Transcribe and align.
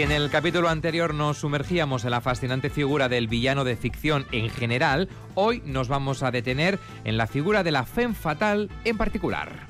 Si 0.00 0.04
en 0.04 0.12
el 0.12 0.30
capítulo 0.30 0.70
anterior 0.70 1.12
nos 1.12 1.36
sumergíamos 1.36 2.06
en 2.06 2.12
la 2.12 2.22
fascinante 2.22 2.70
figura 2.70 3.10
del 3.10 3.28
villano 3.28 3.64
de 3.64 3.76
ficción 3.76 4.24
en 4.32 4.48
general, 4.48 5.10
hoy 5.34 5.62
nos 5.66 5.88
vamos 5.88 6.22
a 6.22 6.30
detener 6.30 6.78
en 7.04 7.18
la 7.18 7.26
figura 7.26 7.62
de 7.62 7.70
la 7.70 7.84
femme 7.84 8.14
fatal 8.14 8.70
en 8.86 8.96
particular. 8.96 9.69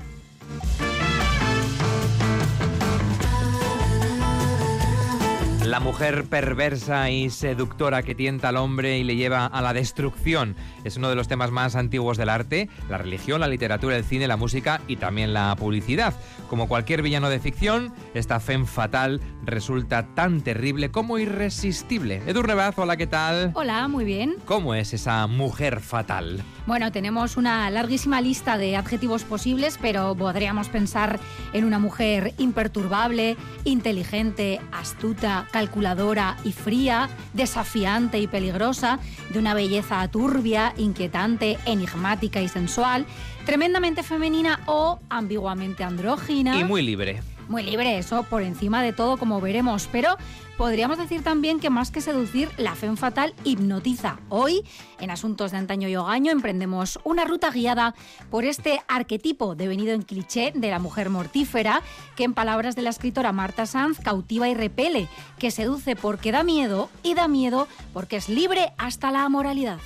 La 5.71 5.79
mujer 5.79 6.25
perversa 6.25 7.09
y 7.11 7.29
seductora 7.29 8.03
que 8.03 8.13
tienta 8.13 8.49
al 8.49 8.57
hombre 8.57 8.97
y 8.97 9.05
le 9.05 9.15
lleva 9.15 9.45
a 9.45 9.61
la 9.61 9.71
destrucción 9.71 10.57
es 10.83 10.97
uno 10.97 11.07
de 11.07 11.15
los 11.15 11.29
temas 11.29 11.49
más 11.49 11.77
antiguos 11.77 12.17
del 12.17 12.27
arte, 12.27 12.67
la 12.89 12.97
religión, 12.97 13.39
la 13.39 13.47
literatura, 13.47 13.95
el 13.95 14.03
cine, 14.03 14.27
la 14.27 14.35
música 14.35 14.81
y 14.89 14.97
también 14.97 15.33
la 15.33 15.55
publicidad. 15.55 16.13
Como 16.49 16.67
cualquier 16.67 17.01
villano 17.01 17.29
de 17.29 17.39
ficción, 17.39 17.93
esta 18.13 18.41
femme 18.41 18.65
fatal 18.65 19.21
resulta 19.45 20.13
tan 20.13 20.41
terrible 20.41 20.91
como 20.91 21.17
irresistible. 21.19 22.21
Edurne 22.27 22.53
Baz, 22.53 22.77
hola, 22.77 22.97
¿qué 22.97 23.07
tal? 23.07 23.51
Hola, 23.53 23.87
muy 23.87 24.03
bien. 24.03 24.35
¿Cómo 24.43 24.75
es 24.75 24.93
esa 24.93 25.25
mujer 25.27 25.79
fatal? 25.79 26.43
Bueno, 26.67 26.91
tenemos 26.91 27.37
una 27.37 27.69
larguísima 27.69 28.19
lista 28.19 28.57
de 28.57 28.75
adjetivos 28.75 29.23
posibles, 29.23 29.79
pero 29.81 30.15
podríamos 30.15 30.67
pensar 30.67 31.17
en 31.53 31.63
una 31.63 31.79
mujer 31.79 32.33
imperturbable, 32.37 33.37
inteligente, 33.63 34.59
astuta, 34.73 35.47
calculadora 35.61 36.37
y 36.43 36.53
fría, 36.53 37.07
desafiante 37.33 38.17
y 38.17 38.25
peligrosa, 38.25 38.97
de 39.29 39.37
una 39.37 39.53
belleza 39.53 40.07
turbia, 40.07 40.73
inquietante, 40.75 41.59
enigmática 41.67 42.41
y 42.41 42.47
sensual, 42.47 43.05
tremendamente 43.45 44.01
femenina 44.01 44.61
o 44.65 44.99
ambiguamente 45.09 45.83
andrógina. 45.83 46.59
Y 46.59 46.63
muy 46.63 46.81
libre. 46.81 47.21
Muy 47.51 47.63
libre, 47.63 47.97
eso 47.97 48.23
por 48.23 48.43
encima 48.43 48.81
de 48.81 48.93
todo, 48.93 49.17
como 49.17 49.41
veremos. 49.41 49.89
Pero 49.91 50.15
podríamos 50.55 50.97
decir 50.97 51.21
también 51.21 51.59
que 51.59 51.69
más 51.69 51.91
que 51.91 51.99
seducir, 51.99 52.49
la 52.55 52.75
fe 52.75 52.95
fatal 52.95 53.33
hipnotiza. 53.43 54.21
Hoy, 54.29 54.63
en 55.01 55.11
Asuntos 55.11 55.51
de 55.51 55.57
Antaño 55.57 55.89
y 55.89 55.97
Hogaño, 55.97 56.31
emprendemos 56.31 56.97
una 57.03 57.25
ruta 57.25 57.51
guiada 57.51 57.93
por 58.29 58.45
este 58.45 58.81
arquetipo 58.87 59.53
devenido 59.53 59.93
en 59.93 60.03
cliché 60.03 60.53
de 60.55 60.69
la 60.69 60.79
mujer 60.79 61.09
mortífera, 61.09 61.81
que 62.15 62.23
en 62.23 62.33
palabras 62.33 62.77
de 62.77 62.83
la 62.83 62.89
escritora 62.89 63.33
Marta 63.33 63.65
Sanz 63.65 63.99
cautiva 63.99 64.47
y 64.47 64.53
repele, 64.53 65.09
que 65.37 65.51
seduce 65.51 65.97
porque 65.97 66.31
da 66.31 66.43
miedo 66.43 66.89
y 67.03 67.15
da 67.15 67.27
miedo 67.27 67.67
porque 67.91 68.15
es 68.15 68.29
libre 68.29 68.71
hasta 68.77 69.11
la 69.11 69.25
amoralidad. 69.25 69.79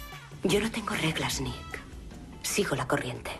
Yo 0.43 0.59
no 0.59 0.69
tengo 0.69 0.93
reglas, 0.93 1.41
Nick. 1.41 1.81
Sigo 2.43 2.75
la 2.75 2.87
corriente. 2.87 3.31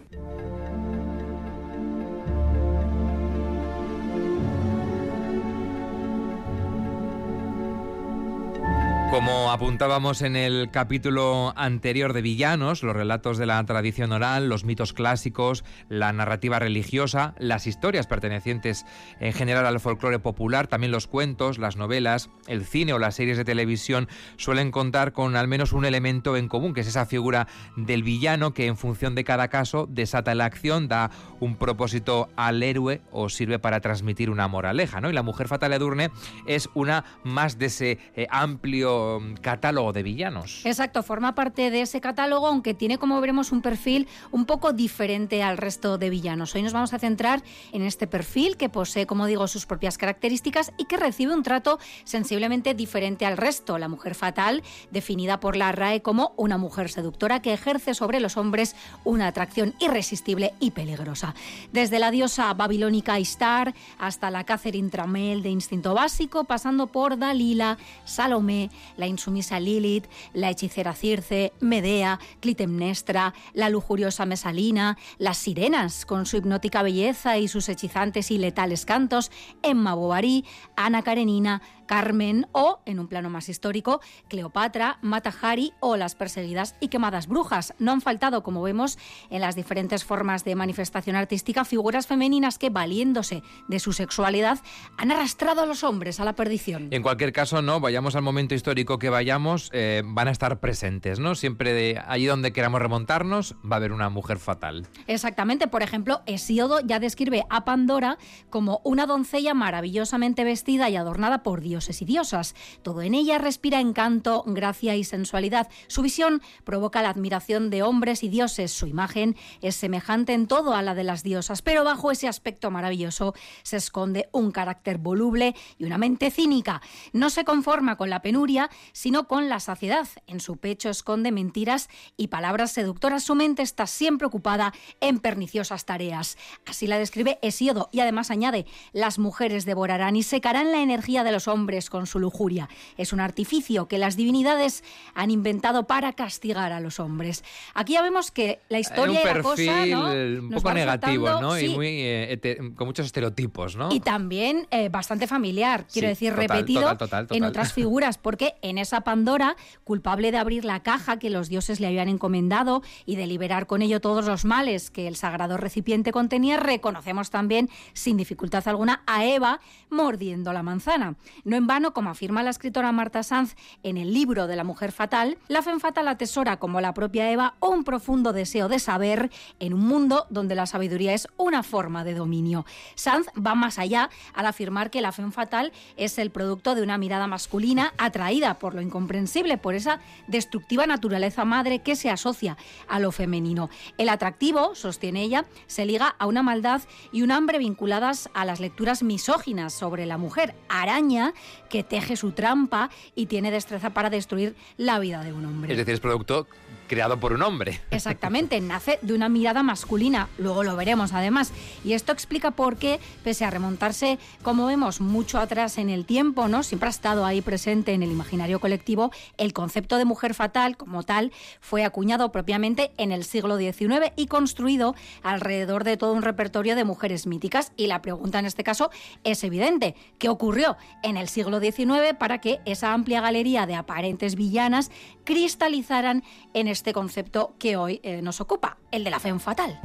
Como 9.12 9.52
apuntábamos 9.52 10.24
en 10.24 10.36
el 10.36 10.72
capítulo 10.72 11.54
anterior 11.56 12.12
de 12.12 12.22
Villanos, 12.22 12.84
los 12.84 12.96
relatos 12.96 13.38
de 13.38 13.46
la 13.46 13.64
tradición 13.64 14.12
oral, 14.12 14.50
los 14.50 14.66
mitos 14.66 14.92
clásicos, 14.92 15.64
la 15.88 16.12
narrativa 16.12 16.60
religiosa, 16.60 17.34
las 17.38 17.66
historias 17.66 18.08
pertenecientes 18.08 18.86
en 19.20 19.32
general 19.32 19.68
al 19.68 19.80
folclore 19.80 20.20
popular, 20.20 20.68
también 20.68 20.92
los 20.92 21.08
cuentos, 21.08 21.60
las 21.60 21.78
novelas, 21.78 22.30
el 22.48 22.66
cine 22.66 22.94
o 22.94 23.00
las 23.00 23.16
series 23.16 23.38
de 23.38 23.46
televisión 23.46 24.10
suelen 24.38 24.72
contar 24.72 25.14
con 25.14 25.36
al 25.38 25.48
menos 25.48 25.72
un 25.72 25.86
elemento 25.86 26.36
en 26.36 26.50
común, 26.50 26.74
que 26.74 26.82
es 26.82 26.88
esa 26.88 27.06
figura 27.06 27.48
del 27.78 28.04
villano 28.04 28.54
que 28.54 28.66
en 28.66 28.76
función 28.76 29.16
de 29.16 29.24
cada 29.24 29.48
caso 29.48 29.88
desata 29.90 30.36
la 30.36 30.46
acción, 30.46 30.90
da 30.90 31.12
un 31.40 31.56
propósito 31.56 32.28
al 32.36 32.62
héroe 32.64 33.02
o 33.12 33.30
sirve 33.30 33.60
para 33.60 33.80
transmitir 33.80 34.30
una 34.30 34.48
moraleja, 34.48 35.00
¿no? 35.00 35.10
Y 35.10 35.14
la 35.14 35.24
mujer 35.24 35.48
fatal 35.48 35.74
Edurne 35.74 36.10
es 36.48 36.70
una 36.74 37.06
más 37.24 37.58
de 37.58 37.68
ese 37.68 38.00
eh, 38.16 38.28
amplio 38.30 38.95
catálogo 39.42 39.94
de 39.94 40.04
villanos. 40.04 40.66
Exacto, 40.66 41.04
forma 41.04 41.36
parte 41.36 41.72
de 41.72 41.82
ese 41.82 42.02
catálogo, 42.02 42.48
aunque 42.48 42.74
tiene, 42.74 42.98
como 42.98 43.20
veremos, 43.22 43.52
un 43.52 43.62
perfil 43.62 44.08
un 44.32 44.46
poco 44.46 44.74
diferente 44.74 45.44
al 45.44 45.58
resto 45.58 45.98
de 45.98 46.10
villanos. 46.10 46.56
Hoy 46.56 46.64
nos 46.64 46.74
vamos 46.74 46.94
a 46.94 47.00
centrar 47.00 47.44
en 47.72 47.82
este 47.82 48.08
perfil 48.08 48.58
que 48.58 48.70
posee, 48.70 49.06
como 49.06 49.26
digo, 49.26 49.48
sus 49.48 49.66
propias 49.66 49.98
características 49.98 50.72
y 50.78 50.86
que 50.86 50.98
recibe 50.98 51.34
un 51.34 51.44
trato 51.44 51.80
sensiblemente 52.04 52.74
diferente 52.74 53.26
al 53.26 53.38
resto. 53.38 53.78
La 53.78 53.88
mujer 53.88 54.16
fatal, 54.16 54.64
definida 54.92 55.40
por 55.40 55.56
la 55.56 55.72
RAE 55.72 56.02
como 56.02 56.34
una 56.38 56.58
mujer 56.58 56.90
seductora 56.90 57.42
que 57.42 57.54
ejerce 57.54 57.94
sobre 57.94 58.20
los 58.20 58.38
hombres 58.38 58.76
una 59.04 59.28
atracción 59.28 59.74
irresistible 59.80 60.54
y 60.60 60.72
peligrosa. 60.72 61.36
Desde 61.72 62.00
la 62.00 62.12
diosa 62.12 62.54
babilónica 62.54 63.20
Istar 63.20 63.74
hasta 63.98 64.32
la 64.32 64.44
Catherine 64.44 64.90
Tramel 64.90 65.44
de 65.44 65.50
Instinto 65.50 65.94
Básico, 65.94 66.44
pasando 66.44 66.88
por 66.88 67.18
Dalila, 67.18 67.78
Salomé, 68.04 68.70
la 68.98 69.08
insumisa 69.08 69.60
Lilith, 69.60 70.08
la 70.34 70.50
hechicera 70.50 70.94
Circe, 70.94 71.54
Medea, 71.60 72.20
Clitemnestra, 72.40 73.34
la 73.54 73.70
lujuriosa 73.70 74.26
Mesalina, 74.26 74.98
las 75.18 75.38
sirenas 75.38 76.06
con 76.06 76.26
su 76.26 76.38
hipnótica 76.38 76.84
belleza 76.84 77.38
y 77.38 77.48
sus 77.48 77.70
hechizantes 77.70 78.32
y 78.32 78.38
letales 78.38 78.86
cantos, 78.86 79.32
Emma 79.64 79.94
Bovary, 79.94 80.46
Ana 80.76 81.02
Karenina, 81.02 81.62
Carmen 81.86 82.48
o, 82.52 82.80
en 82.86 83.00
un 83.00 83.08
plano 83.08 83.30
más 83.30 83.50
histórico, 83.50 84.02
Cleopatra, 84.28 85.00
Matahari 85.02 85.74
o 85.80 85.98
las 85.98 86.16
perseguidas 86.16 86.76
y 86.80 86.88
quemadas 86.88 87.28
brujas. 87.28 87.74
No 87.80 87.92
han 87.92 88.02
faltado, 88.02 88.44
como 88.44 88.62
vemos, 88.62 88.98
en 89.30 89.42
las 89.42 89.56
diferentes 89.56 90.04
formas 90.04 90.44
de 90.44 90.56
manifestación 90.56 91.16
artística, 91.16 91.66
figuras 91.66 92.08
femeninas 92.08 92.58
que, 92.58 92.70
valiéndose 92.70 93.44
de 93.68 93.80
su 93.80 93.94
sexualidad, 93.94 94.60
han 94.98 95.12
arrastrado 95.12 95.62
a 95.62 95.66
los 95.66 95.84
hombres 95.84 96.20
a 96.20 96.26
la 96.26 96.34
perdición. 96.34 96.88
En 96.92 97.04
cualquier 97.04 97.34
caso, 97.34 97.62
no, 97.62 97.80
vayamos 97.80 98.16
al 98.16 98.22
momento 98.22 98.56
histórico 98.56 99.00
que 99.00 99.10
vayamos, 99.10 99.70
eh, 99.74 100.02
van 100.06 100.28
a 100.28 100.32
estar 100.32 100.60
presentes, 100.60 101.20
¿no? 101.20 101.36
Siempre 101.36 101.74
de 101.74 102.02
allí 102.08 102.26
donde 102.26 102.54
queramos 102.54 102.82
remontarnos, 102.82 103.56
va 103.64 103.76
a 103.76 103.78
haber 103.78 103.92
una 103.92 104.10
mujer 104.10 104.40
fatal. 104.40 104.88
Exactamente, 105.08 105.68
por 105.68 105.84
ejemplo, 105.84 106.22
Hesíodo 106.26 106.80
ya 106.82 107.00
describe 107.00 107.46
a 107.50 107.66
Pandora 107.66 108.18
como 108.50 108.82
una 108.84 109.06
doncella 109.06 109.54
maravillosamente 109.54 110.44
vestida 110.44 110.90
y 110.90 110.96
adornada 110.96 111.44
por 111.44 111.62
Dios 111.62 111.75
dioses 111.76 112.02
y 112.02 112.06
diosas. 112.06 112.56
Todo 112.84 113.02
en 113.02 113.14
ella 113.14 113.38
respira 113.38 113.82
encanto, 113.82 114.46
gracia 114.48 114.96
y 114.96 115.04
sensualidad. 115.04 115.68
Su 115.88 116.02
visión 116.02 116.42
provoca 116.64 117.02
la 117.02 117.10
admiración 117.10 117.70
de 117.70 117.84
hombres 117.84 118.24
y 118.24 118.30
dioses. 118.30 118.72
Su 118.72 118.88
imagen 118.88 119.36
es 119.62 119.76
semejante 119.76 120.32
en 120.32 120.48
todo 120.48 120.74
a 120.74 120.82
la 120.82 120.96
de 120.96 121.04
las 121.04 121.22
diosas, 121.22 121.62
pero 121.62 121.84
bajo 121.84 122.12
ese 122.12 122.30
aspecto 122.30 122.72
maravilloso 122.72 123.34
se 123.64 123.76
esconde 123.76 124.30
un 124.32 124.52
carácter 124.52 125.00
voluble 125.00 125.54
y 125.78 125.84
una 125.84 125.98
mente 125.98 126.32
cínica. 126.32 126.82
No 127.12 127.30
se 127.30 127.44
conforma 127.44 127.98
con 127.98 128.10
la 128.10 128.22
penuria, 128.22 128.70
sino 128.94 129.28
con 129.28 129.50
la 129.50 129.60
saciedad. 129.60 130.08
En 130.28 130.40
su 130.40 130.56
pecho 130.56 130.90
esconde 130.90 131.34
mentiras 131.34 131.90
y 132.16 132.30
palabras 132.30 132.72
seductoras. 132.72 133.26
Su 133.26 133.36
mente 133.36 133.64
está 133.64 133.86
siempre 133.86 134.28
ocupada 134.28 134.74
en 135.02 135.20
perniciosas 135.20 135.84
tareas. 135.84 136.38
Así 136.66 136.88
la 136.88 136.98
describe 136.98 137.38
Hesíodo 137.42 137.90
y 137.92 138.00
además 138.00 138.32
añade, 138.32 138.66
las 138.94 139.20
mujeres 139.20 139.66
devorarán 139.66 140.16
y 140.16 140.24
secarán 140.24 140.72
la 140.72 140.82
energía 140.82 141.26
de 141.26 141.34
los 141.34 141.50
hombres 141.50 141.65
con 141.90 142.08
su 142.08 142.20
lujuria. 142.20 142.70
Es 142.98 143.12
un 143.12 143.20
artificio 143.20 143.88
que 143.88 143.98
las 143.98 144.16
divinidades 144.16 144.84
han 145.16 145.32
inventado 145.32 145.88
para 145.88 146.14
castigar 146.14 146.72
a 146.72 146.80
los 146.80 147.00
hombres. 147.00 147.44
Aquí 147.74 147.94
ya 147.94 148.02
vemos 148.02 148.32
que 148.32 148.60
la 148.70 148.80
historia 148.80 149.22
un 149.22 149.28
y 149.28 149.34
la 149.34 149.42
cosa, 149.42 149.86
¿no? 149.88 150.44
un 150.44 150.52
poco 150.52 150.74
negativo, 150.74 151.42
¿no? 151.42 151.60
Y 151.60 151.70
muy, 151.70 151.88
eh, 151.90 152.58
con 152.76 152.88
muchos 152.88 153.08
estereotipos, 153.08 153.76
¿no? 153.76 153.90
Y 153.92 154.00
también 154.00 154.68
eh, 154.70 154.90
bastante 154.90 155.28
familiar, 155.28 155.88
quiero 155.92 156.08
decir, 156.08 156.34
repetido 156.34 156.96
en 157.32 157.44
otras 157.44 157.74
figuras, 157.74 158.18
porque 158.18 158.36
que 158.36 158.56
en 158.62 158.78
esa 158.78 159.02
Pandora, 159.02 159.56
culpable 159.84 160.32
de 160.32 160.38
abrir 160.38 160.66
la 160.66 160.82
caja 160.82 161.20
que 161.20 161.30
los 161.30 161.48
dioses 161.50 161.80
le 161.80 161.88
habían 161.88 162.10
encomendado 162.10 162.82
y 163.06 163.16
de 163.16 163.28
liberar 163.28 163.68
con 163.68 163.82
ello 163.82 164.02
todos 164.02 164.26
los 164.26 164.46
males 164.46 164.92
que 164.92 165.08
el 165.08 165.16
sagrado 165.16 165.58
recipiente 165.58 166.12
contenía, 166.12 166.58
reconocemos 166.58 167.30
también, 167.30 167.70
sin 167.94 168.18
dificultad 168.18 168.68
alguna, 168.68 169.04
a 169.06 169.26
Eva 169.26 169.60
mordiendo 169.90 170.54
la 170.54 170.64
manzana. 170.64 171.16
No 171.44 171.55
en 171.56 171.68
vano, 171.68 171.94
como 171.94 172.10
afirma 172.10 172.44
la 172.44 172.50
escritora 172.50 172.92
Marta 172.92 173.24
Sanz 173.24 173.56
en 173.84 173.98
el 173.98 174.14
libro 174.14 174.48
de 174.48 174.56
la 174.56 174.64
mujer 174.64 174.92
fatal, 174.92 175.38
la 175.48 175.62
fen 175.62 175.80
fatal 175.80 176.08
atesora, 176.08 176.58
como 176.58 176.82
la 176.82 176.94
propia 176.94 177.32
Eva, 177.32 177.56
un 177.60 177.84
profundo 177.84 178.34
deseo 178.34 178.68
de 178.68 178.80
saber 178.80 179.32
en 179.60 179.74
un 179.74 179.86
mundo 179.86 180.28
donde 180.30 180.56
la 180.56 180.66
sabiduría 180.66 181.14
es 181.14 181.28
una 181.38 181.64
forma 181.64 182.04
de 182.04 182.14
dominio. 182.14 182.66
Sanz 182.96 183.28
va 183.36 183.56
más 183.56 183.80
allá 183.80 184.10
al 184.34 184.46
afirmar 184.46 184.92
que 184.92 185.02
la 185.02 185.12
fen 185.12 185.32
fatal 185.32 185.72
es 185.98 186.18
el 186.18 186.32
producto 186.32 186.76
de 186.76 186.82
una 186.82 186.98
mirada 186.98 187.28
masculina 187.28 187.94
atraída 187.98 188.56
por 188.56 188.76
lo 188.76 188.82
incomprensible, 188.82 189.58
por 189.58 189.74
esa 189.76 190.00
destructiva 190.28 190.86
naturaleza 190.86 191.46
madre 191.46 191.80
que 191.80 191.96
se 191.96 192.10
asocia 192.10 192.58
a 192.88 193.00
lo 193.00 193.12
femenino. 193.12 193.70
El 193.98 194.10
atractivo, 194.10 194.76
sostiene 194.76 195.24
ella, 195.24 195.46
se 195.68 195.86
liga 195.86 196.16
a 196.20 196.26
una 196.26 196.44
maldad 196.44 196.82
y 197.12 197.22
un 197.22 197.32
hambre 197.32 197.58
vinculadas 197.58 198.30
a 198.34 198.46
las 198.46 198.60
lecturas 198.60 199.04
misóginas 199.04 199.74
sobre 199.74 200.06
la 200.06 200.18
mujer, 200.18 200.56
araña 200.70 201.34
que 201.70 201.84
teje 201.84 202.16
su 202.16 202.32
trampa 202.32 202.90
y 203.16 203.26
tiene 203.26 203.52
destreza 203.52 203.92
para 203.92 204.10
destruir 204.10 204.56
la 204.78 205.00
vida 205.00 205.24
de 205.24 205.34
un 205.34 205.46
hombre. 205.46 205.72
Es 205.74 205.78
decir, 205.78 205.94
es 205.94 206.00
producto 206.00 206.48
creado 206.88 207.20
por 207.20 207.34
un 207.34 207.42
hombre. 207.42 207.82
Exactamente, 207.92 208.60
nace 208.62 209.00
de 209.02 209.14
una 209.14 209.30
mirada 209.30 209.64
masculina, 209.64 210.30
luego 210.38 210.64
lo 210.64 210.76
veremos 210.76 211.14
además. 211.14 211.52
Y 211.84 211.94
esto 211.94 212.12
explica 212.12 212.52
por 212.52 212.78
qué, 212.78 213.00
pese 213.24 213.46
a 213.46 213.50
remontarse, 213.50 214.20
como 214.44 214.68
vemos, 214.68 215.02
mucho 215.02 215.40
atrás 215.40 215.78
en 215.78 215.90
el 215.90 216.06
tiempo, 216.06 216.48
¿no? 216.48 216.64
Siempre 216.64 216.88
ha 216.88 216.90
estado 216.90 217.26
ahí 217.26 217.42
presente 217.42 217.94
en 217.94 218.04
el 218.04 218.12
imaginario 218.12 218.60
colectivo, 218.60 219.12
el 219.38 219.54
concepto 219.54 219.98
de 219.98 220.06
mujer 220.06 220.34
fatal, 220.34 220.78
como 220.78 221.04
tal, 221.04 221.32
fue 221.60 221.84
acuñado 221.84 222.32
propiamente 222.32 222.92
en 222.98 223.12
el 223.12 223.24
siglo 223.24 223.58
XIX 223.58 224.12
y 224.16 224.28
construido 224.28 224.96
alrededor 225.24 225.84
de 225.84 225.98
todo 225.98 226.14
un 226.14 226.22
repertorio 226.22 226.76
de 226.76 226.84
mujeres 226.84 227.28
míticas. 227.28 227.72
Y 227.78 227.88
la 227.88 228.02
pregunta 228.02 228.40
en 228.40 228.46
este 228.46 228.64
caso 228.64 228.90
es 229.24 229.44
evidente. 229.44 229.96
¿Qué 230.18 230.30
ocurrió 230.30 230.78
en 231.04 231.18
el 231.18 231.30
siglo 231.30 231.60
XIX 231.60 232.14
para 232.18 232.40
que 232.40 232.60
esa 232.66 232.94
amplia 232.94 233.22
galería 233.22 233.66
de 233.66 233.76
aparentes 233.76 234.36
villanas 234.36 234.92
cristalizaran 235.24 236.24
en 236.54 236.68
este 236.76 236.92
concepto 236.92 237.56
que 237.58 237.78
hoy 237.78 238.02
eh, 238.04 238.22
nos 238.22 238.42
ocupa, 238.42 238.78
el 238.92 239.06
de 239.06 239.10
la 239.10 239.20
fe 239.20 239.34
fatal. 239.40 239.80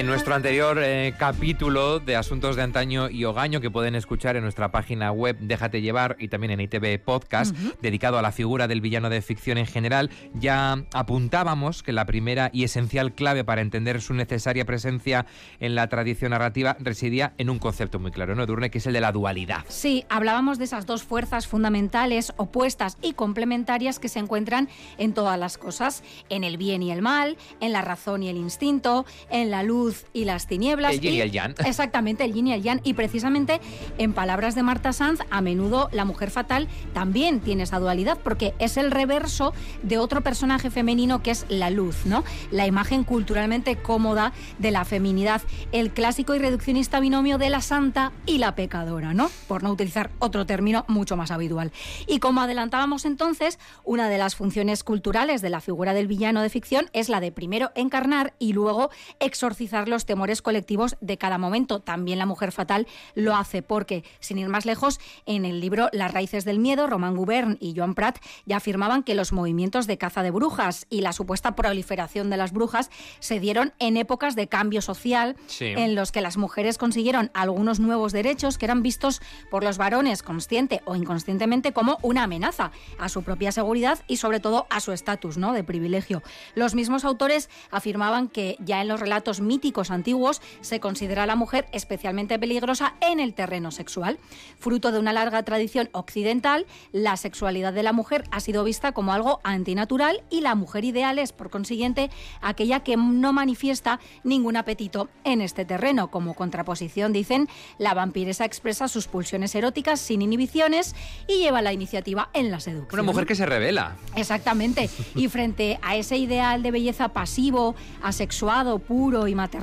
En 0.00 0.06
nuestro 0.06 0.34
anterior 0.34 0.78
eh, 0.80 1.12
capítulo 1.18 2.00
de 2.00 2.16
Asuntos 2.16 2.56
de 2.56 2.62
Antaño 2.62 3.10
y 3.10 3.26
Ogaño, 3.26 3.60
que 3.60 3.70
pueden 3.70 3.94
escuchar 3.94 4.34
en 4.34 4.42
nuestra 4.42 4.72
página 4.72 5.12
web 5.12 5.36
Déjate 5.40 5.82
Llevar 5.82 6.16
y 6.18 6.28
también 6.28 6.52
en 6.52 6.62
ITV 6.62 6.98
Podcast, 7.04 7.54
dedicado 7.82 8.16
a 8.16 8.22
la 8.22 8.32
figura 8.32 8.66
del 8.66 8.80
villano 8.80 9.10
de 9.10 9.20
ficción 9.20 9.58
en 9.58 9.66
general, 9.66 10.08
ya 10.32 10.86
apuntábamos 10.94 11.82
que 11.82 11.92
la 11.92 12.06
primera 12.06 12.48
y 12.54 12.64
esencial 12.64 13.12
clave 13.12 13.44
para 13.44 13.60
entender 13.60 14.00
su 14.00 14.14
necesaria 14.14 14.64
presencia 14.64 15.26
en 15.58 15.74
la 15.74 15.86
tradición 15.90 16.30
narrativa 16.30 16.78
residía 16.80 17.34
en 17.36 17.50
un 17.50 17.58
concepto 17.58 17.98
muy 17.98 18.10
claro, 18.10 18.34
¿no, 18.34 18.44
Edurne? 18.44 18.70
Que 18.70 18.78
es 18.78 18.86
el 18.86 18.94
de 18.94 19.02
la 19.02 19.12
dualidad. 19.12 19.66
Sí, 19.68 20.06
hablábamos 20.08 20.56
de 20.56 20.64
esas 20.64 20.86
dos 20.86 21.02
fuerzas 21.02 21.46
fundamentales, 21.46 22.32
opuestas 22.38 22.96
y 23.02 23.12
complementarias 23.12 23.98
que 23.98 24.08
se 24.08 24.18
encuentran 24.18 24.70
en 24.96 25.12
todas 25.12 25.38
las 25.38 25.58
cosas, 25.58 26.02
en 26.30 26.42
el 26.42 26.56
bien 26.56 26.82
y 26.82 26.90
el 26.90 27.02
mal, 27.02 27.36
en 27.60 27.74
la 27.74 27.82
razón 27.82 28.22
y 28.22 28.30
el 28.30 28.38
instinto, 28.38 29.04
en 29.28 29.50
la 29.50 29.62
luz 29.62 29.89
y 30.12 30.24
las 30.24 30.46
tinieblas. 30.46 30.94
El 30.94 31.00
yin 31.00 31.14
y, 31.14 31.20
el 31.20 31.30
yang. 31.30 31.54
Exactamente, 31.64 32.24
el 32.24 32.32
yin 32.32 32.48
y 32.48 32.52
el 32.52 32.62
yang. 32.62 32.80
Y 32.84 32.94
precisamente, 32.94 33.60
en 33.98 34.12
palabras 34.12 34.54
de 34.54 34.62
Marta 34.62 34.92
Sanz, 34.92 35.20
a 35.30 35.40
menudo 35.40 35.88
la 35.92 36.04
mujer 36.04 36.30
fatal 36.30 36.68
también 36.92 37.40
tiene 37.40 37.64
esa 37.64 37.78
dualidad, 37.78 38.18
porque 38.22 38.54
es 38.58 38.76
el 38.76 38.90
reverso 38.90 39.52
de 39.82 39.98
otro 39.98 40.22
personaje 40.22 40.70
femenino 40.70 41.22
que 41.22 41.30
es 41.30 41.46
la 41.48 41.70
luz, 41.70 42.06
¿no? 42.06 42.24
La 42.50 42.66
imagen 42.66 43.04
culturalmente 43.04 43.76
cómoda 43.76 44.32
de 44.58 44.70
la 44.70 44.84
feminidad, 44.84 45.42
el 45.72 45.90
clásico 45.90 46.34
y 46.34 46.38
reduccionista 46.38 47.00
binomio 47.00 47.38
de 47.38 47.50
la 47.50 47.60
santa 47.60 48.12
y 48.26 48.38
la 48.38 48.54
pecadora, 48.54 49.14
¿no? 49.14 49.30
Por 49.48 49.62
no 49.62 49.70
utilizar 49.70 50.10
otro 50.18 50.46
término 50.46 50.84
mucho 50.88 51.16
más 51.16 51.30
habitual. 51.30 51.72
Y 52.06 52.18
como 52.18 52.40
adelantábamos 52.40 53.04
entonces, 53.04 53.58
una 53.84 54.08
de 54.08 54.18
las 54.18 54.36
funciones 54.36 54.84
culturales 54.84 55.42
de 55.42 55.50
la 55.50 55.60
figura 55.60 55.94
del 55.94 56.06
villano 56.06 56.42
de 56.42 56.50
ficción 56.50 56.90
es 56.92 57.08
la 57.08 57.20
de 57.20 57.32
primero 57.32 57.70
encarnar 57.74 58.34
y 58.38 58.52
luego 58.52 58.90
exorcizar 59.18 59.79
los 59.88 60.06
temores 60.06 60.42
colectivos 60.42 60.96
de 61.00 61.18
cada 61.18 61.38
momento. 61.38 61.80
También 61.80 62.18
la 62.18 62.26
mujer 62.26 62.52
fatal 62.52 62.86
lo 63.14 63.36
hace 63.36 63.62
porque, 63.62 64.04
sin 64.20 64.38
ir 64.38 64.48
más 64.48 64.66
lejos, 64.66 65.00
en 65.26 65.44
el 65.44 65.60
libro 65.60 65.88
Las 65.92 66.12
raíces 66.12 66.44
del 66.44 66.58
miedo, 66.58 66.86
Román 66.86 67.16
Gubern 67.16 67.58
y 67.60 67.74
Joan 67.76 67.94
Prat 67.94 68.18
ya 68.46 68.56
afirmaban 68.56 69.02
que 69.02 69.14
los 69.14 69.32
movimientos 69.32 69.86
de 69.86 69.98
caza 69.98 70.22
de 70.22 70.30
brujas 70.30 70.86
y 70.90 71.00
la 71.00 71.12
supuesta 71.12 71.56
proliferación 71.56 72.30
de 72.30 72.36
las 72.36 72.52
brujas 72.52 72.90
se 73.18 73.40
dieron 73.40 73.72
en 73.78 73.96
épocas 73.96 74.36
de 74.36 74.48
cambio 74.48 74.82
social 74.82 75.36
en 75.60 75.94
los 75.94 76.12
que 76.12 76.20
las 76.20 76.36
mujeres 76.36 76.78
consiguieron 76.78 77.30
algunos 77.34 77.80
nuevos 77.80 78.12
derechos 78.12 78.58
que 78.58 78.66
eran 78.66 78.82
vistos 78.82 79.20
por 79.50 79.64
los 79.64 79.78
varones 79.78 80.22
consciente 80.22 80.82
o 80.84 80.96
inconscientemente 80.96 81.72
como 81.72 81.98
una 82.02 82.24
amenaza 82.24 82.72
a 82.98 83.08
su 83.08 83.22
propia 83.22 83.52
seguridad 83.52 84.00
y 84.06 84.16
sobre 84.16 84.40
todo 84.40 84.66
a 84.70 84.80
su 84.80 84.92
estatus 84.92 85.38
¿no? 85.38 85.52
de 85.52 85.64
privilegio. 85.64 86.22
Los 86.54 86.74
mismos 86.74 87.04
autores 87.04 87.48
afirmaban 87.70 88.28
que 88.28 88.56
ya 88.60 88.80
en 88.80 88.88
los 88.88 89.00
relatos 89.00 89.40
míticos 89.40 89.69
antiguos 89.90 90.42
se 90.60 90.80
considera 90.80 91.22
a 91.22 91.26
la 91.26 91.36
mujer 91.36 91.66
especialmente 91.72 92.38
peligrosa 92.38 92.94
en 93.00 93.20
el 93.20 93.34
terreno 93.34 93.70
sexual. 93.70 94.18
Fruto 94.58 94.92
de 94.92 94.98
una 94.98 95.12
larga 95.12 95.42
tradición 95.42 95.88
occidental, 95.92 96.66
la 96.92 97.16
sexualidad 97.16 97.72
de 97.72 97.82
la 97.82 97.92
mujer 97.92 98.24
ha 98.30 98.40
sido 98.40 98.64
vista 98.64 98.92
como 98.92 99.12
algo 99.12 99.40
antinatural 99.44 100.22
y 100.30 100.40
la 100.40 100.54
mujer 100.54 100.84
ideal 100.84 101.18
es, 101.18 101.32
por 101.32 101.50
consiguiente, 101.50 102.10
aquella 102.40 102.80
que 102.80 102.96
no 102.96 103.32
manifiesta 103.32 104.00
ningún 104.24 104.56
apetito 104.56 105.08
en 105.24 105.40
este 105.40 105.64
terreno. 105.64 106.10
Como 106.10 106.34
contraposición, 106.34 107.12
dicen, 107.12 107.48
la 107.78 107.94
vampiresa 107.94 108.44
expresa 108.44 108.88
sus 108.88 109.06
pulsiones 109.06 109.54
eróticas 109.54 110.00
sin 110.00 110.22
inhibiciones 110.22 110.94
y 111.28 111.38
lleva 111.38 111.62
la 111.62 111.72
iniciativa 111.72 112.30
en 112.32 112.50
la 112.50 112.60
seducción. 112.60 113.00
Una 113.00 113.10
mujer 113.10 113.26
que 113.26 113.34
se 113.34 113.46
revela. 113.46 113.96
Exactamente. 114.16 114.90
Y 115.14 115.28
frente 115.28 115.78
a 115.82 115.96
ese 115.96 116.16
ideal 116.16 116.62
de 116.62 116.70
belleza 116.70 117.10
pasivo, 117.10 117.74
asexuado, 118.02 118.78
puro 118.78 119.28
y 119.28 119.34
maternal, 119.34 119.59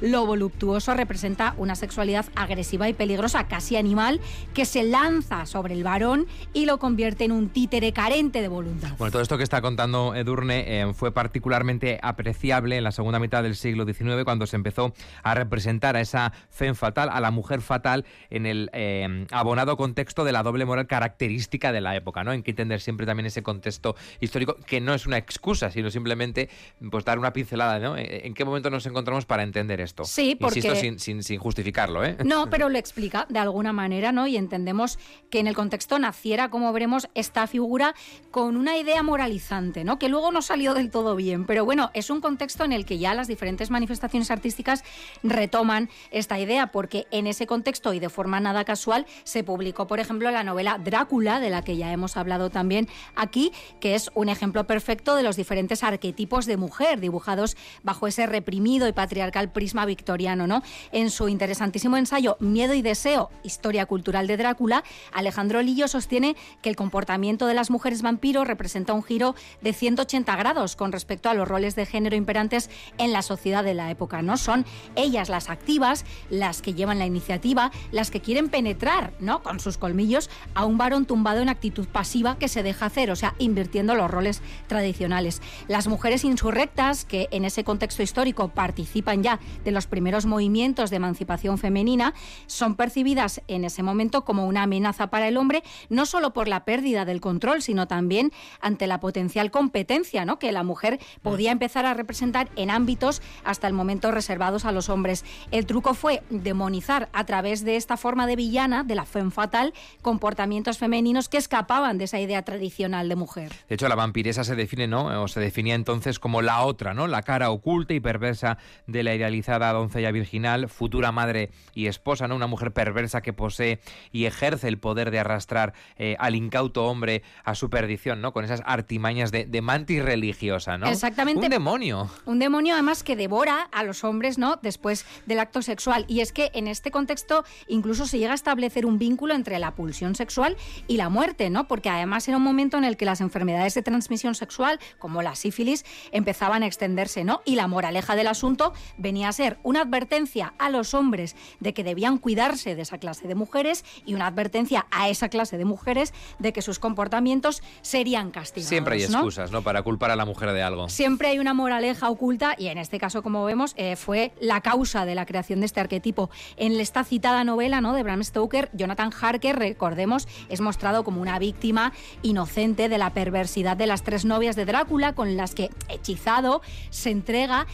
lo 0.00 0.26
voluptuoso 0.26 0.94
representa 0.94 1.54
una 1.56 1.74
sexualidad 1.74 2.26
agresiva 2.34 2.88
y 2.88 2.92
peligrosa, 2.92 3.48
casi 3.48 3.76
animal, 3.76 4.20
que 4.54 4.64
se 4.64 4.82
lanza 4.82 5.46
sobre 5.46 5.74
el 5.74 5.84
varón 5.84 6.26
y 6.52 6.66
lo 6.66 6.78
convierte 6.78 7.24
en 7.24 7.32
un 7.32 7.48
títere 7.48 7.92
carente 7.92 8.40
de 8.42 8.48
voluntad. 8.48 8.90
Bueno, 8.98 9.12
todo 9.12 9.22
esto 9.22 9.36
que 9.36 9.44
está 9.44 9.60
contando 9.60 10.14
Edurne 10.14 10.64
eh, 10.66 10.94
fue 10.94 11.12
particularmente 11.12 11.98
apreciable 12.02 12.76
en 12.76 12.84
la 12.84 12.92
segunda 12.92 13.18
mitad 13.18 13.42
del 13.42 13.56
siglo 13.56 13.84
XIX 13.84 14.24
cuando 14.24 14.46
se 14.46 14.56
empezó 14.56 14.92
a 15.22 15.34
representar 15.34 15.96
a 15.96 16.00
esa 16.00 16.32
fe 16.50 16.74
fatal, 16.74 17.08
a 17.12 17.20
la 17.20 17.30
mujer 17.30 17.60
fatal, 17.60 18.04
en 18.30 18.46
el 18.46 18.70
eh, 18.72 19.26
abonado 19.30 19.76
contexto 19.76 20.24
de 20.24 20.32
la 20.32 20.42
doble 20.42 20.64
moral 20.64 20.86
característica 20.86 21.72
de 21.72 21.80
la 21.80 21.94
época, 21.96 22.24
¿no? 22.24 22.32
En 22.32 22.42
que 22.42 22.50
entender 22.50 22.80
siempre 22.80 23.06
también 23.06 23.26
ese 23.26 23.42
contexto 23.42 23.96
histórico 24.20 24.56
que 24.66 24.80
no 24.80 24.94
es 24.94 25.06
una 25.06 25.18
excusa, 25.18 25.70
sino 25.70 25.90
simplemente 25.90 26.48
pues 26.90 27.04
dar 27.04 27.18
una 27.18 27.32
pincelada, 27.32 27.78
¿no? 27.78 27.94
¿En 27.96 28.34
qué 28.34 28.44
momento 28.44 28.70
nos 28.70 28.86
encontramos 28.86 29.25
para 29.26 29.42
entender 29.42 29.80
esto. 29.80 30.04
Sí, 30.04 30.34
porque... 30.34 30.58
Insisto, 30.60 30.98
sin, 30.98 31.22
sin, 31.22 31.38
justificarlo, 31.38 32.04
¿eh? 32.04 32.16
No, 32.24 32.46
pero 32.50 32.68
lo 32.68 32.78
explica 32.78 33.26
de 33.28 33.38
alguna 33.38 33.72
manera, 33.72 34.12
¿no? 34.12 34.26
Y 34.26 34.36
entendemos 34.36 34.98
que 35.30 35.40
en 35.40 35.46
el 35.46 35.54
contexto 35.54 35.98
naciera, 35.98 36.48
como 36.50 36.72
veremos, 36.72 37.08
esta 37.14 37.46
figura 37.46 37.94
con 38.30 38.56
una 38.56 38.76
idea 38.76 39.02
moralizante, 39.02 39.84
¿no? 39.84 39.98
Que 39.98 40.08
luego 40.08 40.32
no 40.32 40.42
salió 40.42 40.74
del 40.74 40.90
todo 40.90 41.16
bien. 41.16 41.44
Pero 41.44 41.64
bueno, 41.64 41.90
es 41.94 42.10
un 42.10 42.20
contexto 42.20 42.64
en 42.64 42.72
el 42.72 42.84
que 42.84 42.98
ya 42.98 43.14
las 43.14 43.28
diferentes 43.28 43.70
manifestaciones 43.70 44.30
artísticas 44.30 44.84
retoman 45.22 45.90
esta 46.10 46.38
idea, 46.38 46.68
porque 46.68 47.06
en 47.10 47.26
ese 47.26 47.46
contexto 47.46 47.92
y 47.92 48.00
de 48.00 48.08
forma 48.08 48.40
nada 48.40 48.64
casual 48.64 49.06
se 49.24 49.44
publicó, 49.44 49.86
por 49.86 50.00
ejemplo, 50.00 50.30
la 50.30 50.44
novela 50.44 50.78
Drácula, 50.78 51.40
de 51.40 51.50
la 51.50 51.62
que 51.62 51.76
ya 51.76 51.92
hemos 51.92 52.16
hablado 52.16 52.50
también 52.50 52.88
aquí, 53.14 53.52
que 53.80 53.94
es 53.94 54.10
un 54.14 54.28
ejemplo 54.28 54.66
perfecto 54.66 55.16
de 55.16 55.22
los 55.22 55.36
diferentes 55.36 55.82
arquetipos 55.82 56.46
de 56.46 56.56
mujer 56.56 57.00
dibujados 57.00 57.56
bajo 57.82 58.06
ese 58.06 58.26
reprimido 58.26 58.88
y 58.88 58.92
patriarcal 59.06 59.52
prisma 59.52 59.86
victoriano, 59.86 60.48
¿no? 60.48 60.64
En 60.90 61.10
su 61.10 61.28
interesantísimo 61.28 61.96
ensayo 61.96 62.36
Miedo 62.40 62.74
y 62.74 62.82
Deseo, 62.82 63.30
Historia 63.44 63.86
Cultural 63.86 64.26
de 64.26 64.36
Drácula, 64.36 64.82
Alejandro 65.12 65.62
Lillo 65.62 65.86
sostiene 65.86 66.34
que 66.60 66.70
el 66.70 66.74
comportamiento 66.74 67.46
de 67.46 67.54
las 67.54 67.70
mujeres 67.70 68.02
vampiro 68.02 68.44
representa 68.44 68.94
un 68.94 69.04
giro 69.04 69.36
de 69.60 69.72
180 69.72 70.34
grados 70.34 70.74
con 70.74 70.90
respecto 70.90 71.30
a 71.30 71.34
los 71.34 71.46
roles 71.46 71.76
de 71.76 71.86
género 71.86 72.16
imperantes 72.16 72.68
en 72.98 73.12
la 73.12 73.22
sociedad 73.22 73.62
de 73.62 73.74
la 73.74 73.92
época, 73.92 74.22
¿no? 74.22 74.36
Son 74.36 74.66
ellas 74.96 75.28
las 75.28 75.50
activas, 75.50 76.04
las 76.28 76.60
que 76.60 76.74
llevan 76.74 76.98
la 76.98 77.06
iniciativa, 77.06 77.70
las 77.92 78.10
que 78.10 78.20
quieren 78.20 78.48
penetrar, 78.48 79.12
¿no? 79.20 79.40
Con 79.44 79.60
sus 79.60 79.78
colmillos 79.78 80.30
a 80.54 80.64
un 80.64 80.78
varón 80.78 81.06
tumbado 81.06 81.42
en 81.42 81.48
actitud 81.48 81.86
pasiva 81.86 82.38
que 82.38 82.48
se 82.48 82.64
deja 82.64 82.86
hacer, 82.86 83.12
o 83.12 83.16
sea, 83.16 83.36
invirtiendo 83.38 83.94
los 83.94 84.10
roles 84.10 84.42
tradicionales. 84.66 85.42
Las 85.68 85.86
mujeres 85.86 86.24
insurrectas, 86.24 87.04
que 87.04 87.28
en 87.30 87.44
ese 87.44 87.62
contexto 87.62 88.02
histórico 88.02 88.48
participan 88.48 88.95
ya 89.22 89.40
de 89.64 89.70
los 89.70 89.86
primeros 89.86 90.26
movimientos 90.26 90.90
de 90.90 90.96
emancipación 90.96 91.58
femenina, 91.58 92.14
son 92.46 92.74
percibidas 92.76 93.42
en 93.48 93.64
ese 93.64 93.82
momento 93.82 94.24
como 94.24 94.46
una 94.46 94.62
amenaza 94.62 95.08
para 95.08 95.28
el 95.28 95.36
hombre, 95.36 95.62
no 95.88 96.06
solo 96.06 96.32
por 96.32 96.48
la 96.48 96.64
pérdida 96.64 97.04
del 97.04 97.20
control, 97.20 97.62
sino 97.62 97.86
también 97.86 98.32
ante 98.60 98.86
la 98.86 99.00
potencial 99.00 99.50
competencia 99.50 100.24
¿no? 100.24 100.38
que 100.38 100.52
la 100.52 100.62
mujer 100.62 100.98
podía 101.22 101.52
empezar 101.52 101.86
a 101.86 101.94
representar 101.94 102.48
en 102.56 102.70
ámbitos 102.70 103.22
hasta 103.44 103.66
el 103.66 103.72
momento 103.72 104.10
reservados 104.10 104.64
a 104.64 104.72
los 104.72 104.88
hombres. 104.88 105.24
El 105.50 105.66
truco 105.66 105.94
fue 105.94 106.22
demonizar 106.30 107.08
a 107.12 107.24
través 107.24 107.64
de 107.64 107.76
esta 107.76 107.96
forma 107.96 108.26
de 108.26 108.36
villana, 108.36 108.84
de 108.84 108.94
la 108.94 109.04
femme 109.04 109.30
fatal, 109.30 109.72
comportamientos 110.02 110.78
femeninos 110.78 111.28
que 111.28 111.36
escapaban 111.36 111.98
de 111.98 112.04
esa 112.04 112.20
idea 112.20 112.42
tradicional 112.42 113.08
de 113.08 113.16
mujer. 113.16 113.52
De 113.68 113.74
hecho, 113.74 113.88
la 113.88 113.94
vampiresa 113.94 114.44
se 114.44 114.54
define, 114.54 114.86
¿no? 114.86 115.22
O 115.22 115.28
se 115.28 115.40
definía 115.40 115.74
entonces 115.74 116.18
como 116.18 116.42
la 116.42 116.62
otra, 116.62 116.94
¿no? 116.94 117.06
La 117.06 117.22
cara 117.22 117.50
oculta 117.50 117.94
y 117.94 118.00
perversa 118.00 118.58
de 118.86 119.02
la 119.02 119.14
idealizada 119.14 119.72
doncella 119.72 120.10
virginal, 120.10 120.68
futura 120.68 121.12
madre 121.12 121.50
y 121.74 121.86
esposa, 121.86 122.28
¿no? 122.28 122.36
Una 122.36 122.46
mujer 122.46 122.72
perversa 122.72 123.20
que 123.20 123.32
posee 123.32 123.80
y 124.12 124.24
ejerce 124.24 124.68
el 124.68 124.78
poder 124.78 125.10
de 125.10 125.18
arrastrar 125.18 125.74
eh, 125.96 126.16
al 126.18 126.34
incauto 126.34 126.86
hombre 126.86 127.22
a 127.44 127.54
su 127.54 127.70
perdición, 127.70 128.20
¿no? 128.20 128.32
Con 128.32 128.44
esas 128.44 128.62
artimañas 128.64 129.32
de, 129.32 129.44
de 129.44 129.62
mantis 129.62 130.02
religiosa, 130.02 130.78
¿no? 130.78 130.86
Exactamente. 130.86 131.46
Un 131.46 131.50
demonio. 131.50 132.10
Un 132.24 132.38
demonio 132.38 132.74
además 132.74 133.02
que 133.02 133.16
devora 133.16 133.68
a 133.72 133.82
los 133.82 134.04
hombres, 134.04 134.38
¿no? 134.38 134.56
Después 134.62 135.04
del 135.26 135.40
acto 135.40 135.62
sexual. 135.62 136.04
Y 136.08 136.20
es 136.20 136.32
que 136.32 136.50
en 136.54 136.68
este 136.68 136.90
contexto 136.90 137.44
incluso 137.68 138.06
se 138.06 138.18
llega 138.18 138.32
a 138.32 138.34
establecer 138.34 138.86
un 138.86 138.98
vínculo 138.98 139.34
entre 139.34 139.58
la 139.58 139.74
pulsión 139.74 140.14
sexual 140.14 140.56
y 140.86 140.96
la 140.96 141.08
muerte, 141.08 141.50
¿no? 141.50 141.68
Porque 141.68 141.88
además 141.88 142.26
era 142.28 142.36
un 142.36 142.42
momento 142.42 142.76
en 142.78 142.84
el 142.84 142.96
que 142.96 143.04
las 143.04 143.20
enfermedades 143.20 143.74
de 143.74 143.82
transmisión 143.82 144.34
sexual, 144.34 144.78
como 144.98 145.22
la 145.22 145.34
sífilis, 145.34 145.84
empezaban 146.12 146.62
a 146.62 146.66
extenderse, 146.66 147.24
¿no? 147.24 147.42
Y 147.44 147.56
la 147.56 147.66
moraleja 147.66 148.16
del 148.16 148.28
asunto 148.28 148.72
venía 148.96 149.28
a 149.28 149.32
ser 149.32 149.58
una 149.62 149.82
advertencia 149.82 150.54
a 150.58 150.70
los 150.70 150.94
hombres 150.94 151.36
de 151.60 151.74
que 151.74 151.84
debían 151.84 152.18
cuidarse 152.18 152.74
de 152.74 152.82
esa 152.82 152.98
clase 152.98 153.28
de 153.28 153.34
mujeres 153.34 153.84
y 154.04 154.14
una 154.14 154.26
advertencia 154.26 154.86
a 154.90 155.08
esa 155.08 155.28
clase 155.28 155.58
de 155.58 155.64
mujeres 155.64 156.12
de 156.38 156.52
que 156.52 156.62
sus 156.62 156.78
comportamientos 156.78 157.62
serían 157.82 158.30
castigados. 158.30 158.68
Siempre 158.68 158.96
hay 158.96 159.02
excusas, 159.04 159.50
¿no? 159.50 159.62
Para 159.62 159.82
culpar 159.82 160.10
a 160.10 160.16
la 160.16 160.24
mujer 160.24 160.52
de 160.52 160.62
algo. 160.62 160.88
Siempre 160.88 161.28
hay 161.28 161.38
una 161.38 161.54
moraleja 161.54 162.10
oculta 162.10 162.54
y 162.58 162.66
en 162.66 162.78
este 162.78 162.98
caso, 162.98 163.22
como 163.22 163.44
vemos, 163.44 163.74
eh, 163.76 163.96
fue 163.96 164.32
la 164.40 164.60
causa 164.60 165.04
de 165.04 165.14
la 165.14 165.26
creación 165.26 165.60
de 165.60 165.66
este 165.66 165.80
arquetipo. 165.80 166.30
En 166.56 166.78
esta 166.80 167.04
citada 167.04 167.44
novela 167.44 167.80
¿no? 167.80 167.92
de 167.92 168.02
Bram 168.02 168.22
Stoker, 168.22 168.70
Jonathan 168.72 169.10
Harker, 169.20 169.58
recordemos, 169.58 170.28
es 170.48 170.60
mostrado 170.60 171.04
como 171.04 171.20
una 171.20 171.38
víctima 171.38 171.92
inocente 172.22 172.88
de 172.88 172.98
la 172.98 173.10
perversidad 173.10 173.76
de 173.76 173.86
las 173.86 174.02
tres 174.02 174.24
novias 174.24 174.56
de 174.56 174.64
Drácula 174.64 175.14
con 175.14 175.36
las 175.36 175.54
que, 175.54 175.70
hechizado, 175.88 176.62
se 176.90 177.10
entrega 177.10 177.66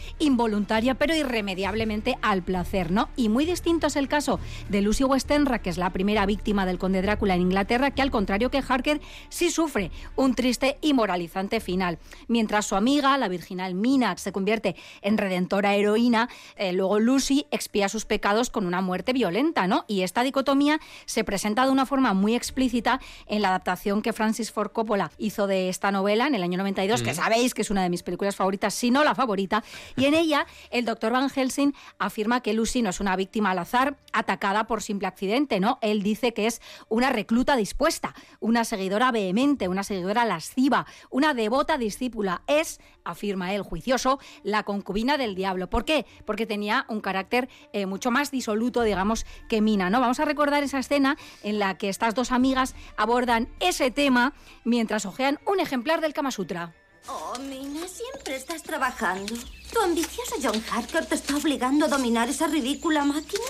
pero 0.95 1.15
irremediablemente 1.15 2.17
al 2.21 2.43
placer, 2.43 2.91
¿no? 2.91 3.09
Y 3.15 3.29
muy 3.29 3.45
distinto 3.45 3.87
es 3.87 3.95
el 3.95 4.07
caso 4.07 4.39
de 4.69 4.81
Lucy 4.81 5.03
Westenra, 5.03 5.59
que 5.59 5.69
es 5.69 5.77
la 5.77 5.91
primera 5.91 6.25
víctima 6.25 6.65
del 6.65 6.79
conde 6.79 7.01
Drácula 7.01 7.35
en 7.35 7.41
Inglaterra, 7.41 7.91
que 7.91 8.01
al 8.01 8.11
contrario 8.11 8.49
que 8.49 8.63
Harker 8.67 9.01
sí 9.29 9.49
sufre 9.49 9.91
un 10.15 10.35
triste 10.35 10.77
y 10.81 10.93
moralizante 10.93 11.59
final. 11.59 11.99
Mientras 12.27 12.65
su 12.65 12.75
amiga, 12.75 13.17
la 13.17 13.27
virginal 13.27 13.75
Mina, 13.75 14.17
se 14.17 14.31
convierte 14.31 14.75
en 15.01 15.17
redentora 15.17 15.75
heroína, 15.75 16.29
eh, 16.55 16.73
luego 16.73 16.99
Lucy 16.99 17.45
expía 17.51 17.89
sus 17.89 18.05
pecados 18.05 18.49
con 18.49 18.65
una 18.65 18.81
muerte 18.81 19.13
violenta, 19.13 19.67
¿no? 19.67 19.85
Y 19.87 20.01
esta 20.01 20.23
dicotomía 20.23 20.79
se 21.05 21.23
presenta 21.23 21.65
de 21.65 21.71
una 21.71 21.85
forma 21.85 22.13
muy 22.13 22.35
explícita 22.35 22.99
en 23.27 23.41
la 23.41 23.49
adaptación 23.49 24.01
que 24.01 24.13
Francis 24.13 24.51
Ford 24.51 24.71
Coppola 24.71 25.11
hizo 25.17 25.47
de 25.47 25.69
esta 25.69 25.91
novela 25.91 26.27
en 26.27 26.35
el 26.35 26.43
año 26.43 26.57
92, 26.57 27.01
que 27.03 27.13
sabéis 27.13 27.53
que 27.53 27.61
es 27.61 27.69
una 27.69 27.83
de 27.83 27.89
mis 27.89 28.03
películas 28.03 28.35
favoritas, 28.35 28.73
si 28.73 28.91
no 28.91 29.03
la 29.03 29.15
favorita, 29.15 29.63
y 29.95 30.05
en 30.05 30.13
ella 30.13 30.45
el 30.71 30.82
doctor 30.85 31.11
Van 31.11 31.29
Helsing 31.29 31.73
afirma 31.99 32.41
que 32.41 32.53
Lucy 32.53 32.81
no 32.81 32.89
es 32.89 32.99
una 32.99 33.15
víctima 33.15 33.51
al 33.51 33.59
azar 33.59 33.97
atacada 34.11 34.67
por 34.67 34.81
simple 34.81 35.07
accidente, 35.07 35.59
¿no? 35.59 35.79
Él 35.81 36.03
dice 36.03 36.33
que 36.33 36.47
es 36.47 36.61
una 36.89 37.09
recluta 37.09 37.55
dispuesta, 37.55 38.13
una 38.39 38.65
seguidora 38.65 39.11
vehemente, 39.11 39.67
una 39.67 39.83
seguidora 39.83 40.25
lasciva, 40.25 40.85
una 41.09 41.33
devota 41.33 41.77
discípula. 41.77 42.43
Es, 42.47 42.79
afirma 43.03 43.53
él 43.53 43.61
juicioso, 43.61 44.19
la 44.43 44.63
concubina 44.63 45.17
del 45.17 45.35
diablo. 45.35 45.69
¿Por 45.69 45.85
qué? 45.85 46.05
Porque 46.25 46.45
tenía 46.45 46.85
un 46.89 47.01
carácter 47.01 47.49
eh, 47.73 47.85
mucho 47.85 48.11
más 48.11 48.31
disoluto, 48.31 48.81
digamos, 48.81 49.25
que 49.49 49.61
Mina, 49.61 49.89
¿no? 49.89 49.99
Vamos 49.99 50.19
a 50.19 50.25
recordar 50.25 50.63
esa 50.63 50.79
escena 50.79 51.17
en 51.43 51.59
la 51.59 51.77
que 51.77 51.89
estas 51.89 52.15
dos 52.15 52.31
amigas 52.31 52.75
abordan 52.97 53.49
ese 53.59 53.91
tema 53.91 54.33
mientras 54.63 55.05
hojean 55.05 55.39
un 55.45 55.59
ejemplar 55.59 56.01
del 56.01 56.13
Kama 56.13 56.31
Sutra. 56.31 56.73
Oh, 57.07 57.37
Mina, 57.39 57.85
siempre 57.87 58.35
estás 58.35 58.63
trabajando. 58.63 59.33
¿Tu 59.71 59.79
ambicioso 59.81 60.35
John 60.41 60.63
Harker 60.71 61.05
te 61.05 61.15
está 61.15 61.35
obligando 61.35 61.85
a 61.85 61.89
dominar 61.89 62.29
esa 62.29 62.47
ridícula 62.47 63.03
máquina? 63.03 63.43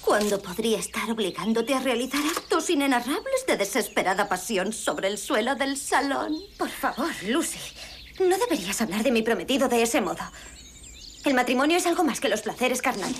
Cuando 0.00 0.40
podría 0.40 0.78
estar 0.78 1.10
obligándote 1.10 1.74
a 1.74 1.80
realizar 1.80 2.22
actos 2.24 2.70
inenarrables 2.70 3.44
de 3.46 3.56
desesperada 3.56 4.28
pasión 4.28 4.72
sobre 4.72 5.08
el 5.08 5.18
suelo 5.18 5.56
del 5.56 5.76
salón. 5.76 6.38
Por 6.56 6.70
favor, 6.70 7.10
Lucy. 7.24 7.58
No 8.20 8.38
deberías 8.38 8.80
hablar 8.80 9.02
de 9.02 9.10
mi 9.10 9.22
prometido 9.22 9.68
de 9.68 9.82
ese 9.82 10.00
modo. 10.00 10.22
El 11.24 11.34
matrimonio 11.34 11.76
es 11.76 11.86
algo 11.86 12.04
más 12.04 12.20
que 12.20 12.28
los 12.28 12.42
placeres 12.42 12.80
carnales. 12.80 13.18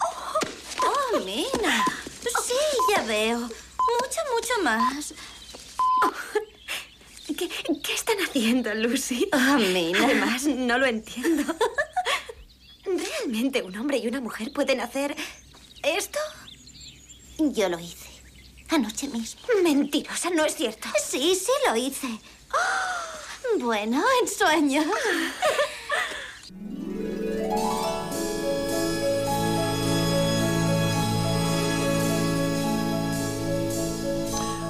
¡Oh, 0.00 1.14
oh 1.14 1.20
Mina! 1.20 1.84
Sí, 2.44 2.54
ya 2.94 3.02
veo. 3.04 3.38
Mucho, 3.38 4.20
mucho 4.34 4.62
más. 4.62 5.14
¿Qué, 7.34 7.48
¿Qué, 7.48 7.94
están 7.94 8.16
haciendo, 8.18 8.74
Lucy? 8.74 9.28
Oh, 9.32 9.58
Mina. 9.58 10.04
Además, 10.04 10.44
no 10.44 10.78
lo 10.78 10.86
entiendo. 10.86 11.54
¿Realmente 12.84 13.62
un 13.62 13.76
hombre 13.76 13.98
y 13.98 14.08
una 14.08 14.20
mujer 14.20 14.52
pueden 14.52 14.80
hacer 14.80 15.16
esto? 15.82 16.18
Yo 17.38 17.68
lo 17.68 17.78
hice. 17.78 18.10
Anoche 18.68 19.08
mismo. 19.08 19.42
Mentirosa, 19.62 20.30
no 20.30 20.44
es 20.44 20.54
cierto. 20.54 20.88
Sí, 21.04 21.34
sí 21.34 21.52
lo 21.66 21.76
hice. 21.76 22.08
Oh, 22.52 23.58
bueno, 23.58 24.02
en 24.20 24.28
sueños. 24.28 24.86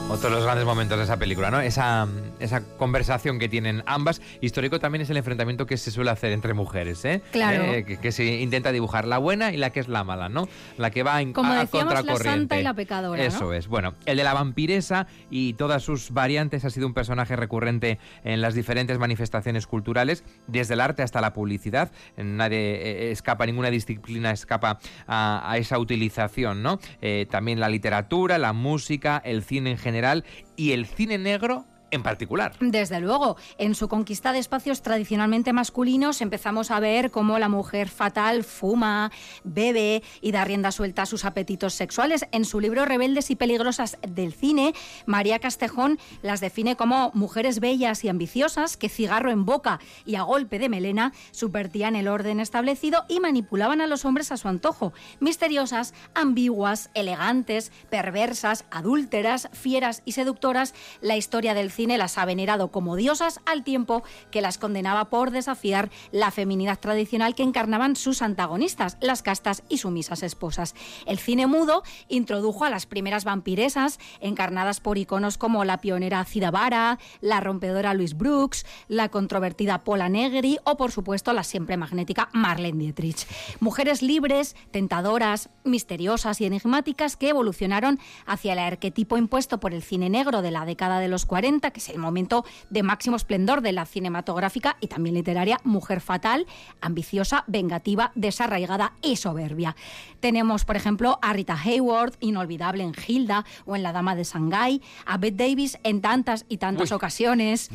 Otro 0.08 0.28
de 0.28 0.36
los 0.36 0.44
grandes 0.44 0.66
momentos 0.66 0.98
de 0.98 1.04
esa 1.04 1.16
película, 1.16 1.50
¿no? 1.50 1.60
Esa, 1.60 2.06
esa 2.42 2.62
conversación 2.76 3.38
que 3.38 3.48
tienen 3.48 3.82
ambas. 3.86 4.20
Histórico 4.40 4.80
también 4.80 5.02
es 5.02 5.10
el 5.10 5.16
enfrentamiento 5.16 5.66
que 5.66 5.76
se 5.76 5.90
suele 5.90 6.10
hacer 6.10 6.32
entre 6.32 6.54
mujeres, 6.54 7.04
¿eh? 7.04 7.22
Claro. 7.32 7.64
Eh, 7.64 7.84
que, 7.84 7.98
que, 7.98 8.12
se 8.12 8.24
intenta 8.40 8.72
dibujar 8.72 9.06
la 9.06 9.18
buena 9.18 9.52
y 9.52 9.56
la 9.56 9.70
que 9.70 9.80
es 9.80 9.88
la 9.88 10.04
mala, 10.04 10.28
¿no? 10.28 10.48
La 10.76 10.90
que 10.90 11.02
va 11.02 11.20
en, 11.20 11.32
Como 11.32 11.52
a, 11.52 11.60
decíamos, 11.60 11.94
contracorriente. 11.94 12.24
la 12.24 12.34
santa 12.36 12.60
y 12.60 12.62
la 12.62 12.74
pecadora, 12.74 13.24
Eso 13.24 13.44
¿no? 13.44 13.52
es. 13.54 13.68
Bueno, 13.68 13.94
el 14.06 14.16
de 14.16 14.24
la 14.24 14.34
vampiresa 14.34 15.06
y 15.30 15.54
todas 15.54 15.82
sus 15.82 16.10
variantes 16.10 16.64
ha 16.64 16.70
sido 16.70 16.86
un 16.86 16.94
personaje 16.94 17.36
recurrente 17.36 17.98
en 18.24 18.40
las 18.40 18.54
diferentes 18.54 18.98
manifestaciones 18.98 19.66
culturales, 19.66 20.24
desde 20.46 20.74
el 20.74 20.80
arte 20.80 21.02
hasta 21.02 21.20
la 21.20 21.32
publicidad. 21.32 21.90
Nadie 22.16 22.58
eh, 22.58 23.10
escapa, 23.10 23.46
ninguna 23.46 23.70
disciplina 23.70 24.30
escapa 24.30 24.78
a, 25.06 25.50
a 25.50 25.58
esa 25.58 25.78
utilización, 25.78 26.62
¿no? 26.62 26.78
Eh, 27.00 27.26
también 27.30 27.60
la 27.60 27.68
literatura, 27.68 28.38
la 28.38 28.52
música, 28.52 29.20
el 29.24 29.42
cine 29.42 29.70
en 29.72 29.78
general 29.78 30.24
y 30.56 30.72
el 30.72 30.86
cine 30.86 31.18
negro 31.18 31.66
en 31.92 32.02
particular. 32.02 32.54
Desde 32.58 33.00
luego, 33.00 33.36
en 33.58 33.76
su 33.76 33.88
conquista 33.88 34.32
de 34.32 34.38
espacios 34.40 34.82
tradicionalmente 34.82 35.52
masculinos 35.52 36.20
empezamos 36.20 36.70
a 36.70 36.80
ver 36.80 37.10
cómo 37.10 37.38
la 37.38 37.48
mujer 37.48 37.88
fatal 37.88 38.42
fuma, 38.42 39.12
bebe 39.44 40.02
y 40.20 40.32
da 40.32 40.44
rienda 40.44 40.72
suelta 40.72 41.02
a 41.02 41.06
sus 41.06 41.24
apetitos 41.24 41.74
sexuales. 41.74 42.26
En 42.32 42.44
su 42.44 42.60
libro 42.60 42.86
Rebeldes 42.86 43.30
y 43.30 43.36
peligrosas 43.36 43.98
del 44.08 44.32
cine, 44.32 44.74
María 45.06 45.38
Castejón 45.38 45.98
las 46.22 46.40
define 46.40 46.76
como 46.76 47.12
mujeres 47.14 47.60
bellas 47.60 48.02
y 48.04 48.08
ambiciosas 48.08 48.76
que 48.76 48.88
cigarro 48.88 49.30
en 49.30 49.44
boca 49.44 49.78
y 50.06 50.16
a 50.16 50.22
golpe 50.22 50.58
de 50.58 50.70
melena 50.70 51.12
subvertían 51.30 51.94
el 51.94 52.08
orden 52.08 52.40
establecido 52.40 53.04
y 53.08 53.20
manipulaban 53.20 53.82
a 53.82 53.86
los 53.86 54.06
hombres 54.06 54.32
a 54.32 54.38
su 54.38 54.48
antojo. 54.48 54.94
Misteriosas, 55.20 55.92
ambiguas, 56.14 56.90
elegantes, 56.94 57.70
perversas, 57.90 58.64
adúlteras, 58.70 59.50
fieras 59.52 60.02
y 60.06 60.12
seductoras, 60.12 60.74
la 61.02 61.18
historia 61.18 61.52
del 61.52 61.70
cine 61.70 61.81
cine 61.82 61.98
las 61.98 62.16
ha 62.16 62.24
venerado 62.24 62.68
como 62.68 62.94
diosas 62.94 63.40
al 63.44 63.64
tiempo 63.64 64.04
que 64.30 64.40
las 64.40 64.56
condenaba 64.56 65.10
por 65.10 65.32
desafiar 65.32 65.90
la 66.12 66.30
feminidad 66.30 66.78
tradicional 66.78 67.34
que 67.34 67.42
encarnaban 67.42 67.96
sus 67.96 68.22
antagonistas, 68.22 68.98
las 69.00 69.22
castas 69.22 69.64
y 69.68 69.78
sumisas 69.78 70.22
esposas. 70.22 70.76
El 71.06 71.18
cine 71.18 71.48
mudo 71.48 71.82
introdujo 72.06 72.64
a 72.64 72.70
las 72.70 72.86
primeras 72.86 73.24
vampiresas, 73.24 73.98
encarnadas 74.20 74.78
por 74.78 74.96
iconos 74.96 75.38
como 75.38 75.64
la 75.64 75.80
pionera 75.80 76.24
Cida 76.24 76.52
Vara, 76.52 77.00
la 77.20 77.40
rompedora 77.40 77.94
Louise 77.94 78.14
Brooks, 78.14 78.64
la 78.86 79.08
controvertida 79.08 79.82
Paula 79.82 80.08
Negri 80.08 80.58
o, 80.62 80.76
por 80.76 80.92
supuesto, 80.92 81.32
la 81.32 81.42
siempre 81.42 81.76
magnética 81.76 82.28
Marlene 82.32 82.78
Dietrich. 82.78 83.26
Mujeres 83.58 84.02
libres, 84.02 84.54
tentadoras, 84.70 85.50
misteriosas 85.64 86.40
y 86.40 86.44
enigmáticas 86.44 87.16
que 87.16 87.30
evolucionaron 87.30 87.98
hacia 88.24 88.52
el 88.52 88.60
arquetipo 88.60 89.16
impuesto 89.16 89.58
por 89.58 89.74
el 89.74 89.82
cine 89.82 90.10
negro 90.10 90.42
de 90.42 90.52
la 90.52 90.64
década 90.64 91.00
de 91.00 91.08
los 91.08 91.26
40, 91.26 91.71
que 91.72 91.80
es 91.80 91.88
el 91.88 91.98
momento 91.98 92.44
de 92.70 92.82
máximo 92.82 93.16
esplendor 93.16 93.60
de 93.60 93.72
la 93.72 93.86
cinematográfica 93.86 94.76
y 94.80 94.86
también 94.86 95.14
literaria 95.14 95.58
mujer 95.64 96.00
fatal, 96.00 96.46
ambiciosa, 96.80 97.44
vengativa, 97.46 98.12
desarraigada 98.14 98.92
y 99.02 99.16
soberbia. 99.16 99.76
Tenemos, 100.20 100.64
por 100.64 100.76
ejemplo, 100.76 101.18
a 101.22 101.32
Rita 101.32 101.58
Hayward, 101.60 102.14
inolvidable 102.20 102.84
en 102.84 102.94
Hilda 103.06 103.44
o 103.64 103.76
en 103.76 103.82
La 103.82 103.92
Dama 103.92 104.14
de 104.14 104.24
Shanghái, 104.24 104.82
a 105.06 105.18
Bette 105.18 105.36
Davis 105.36 105.78
en 105.82 106.00
tantas 106.00 106.44
y 106.48 106.58
tantas 106.58 106.92
ocasiones. 106.92 107.70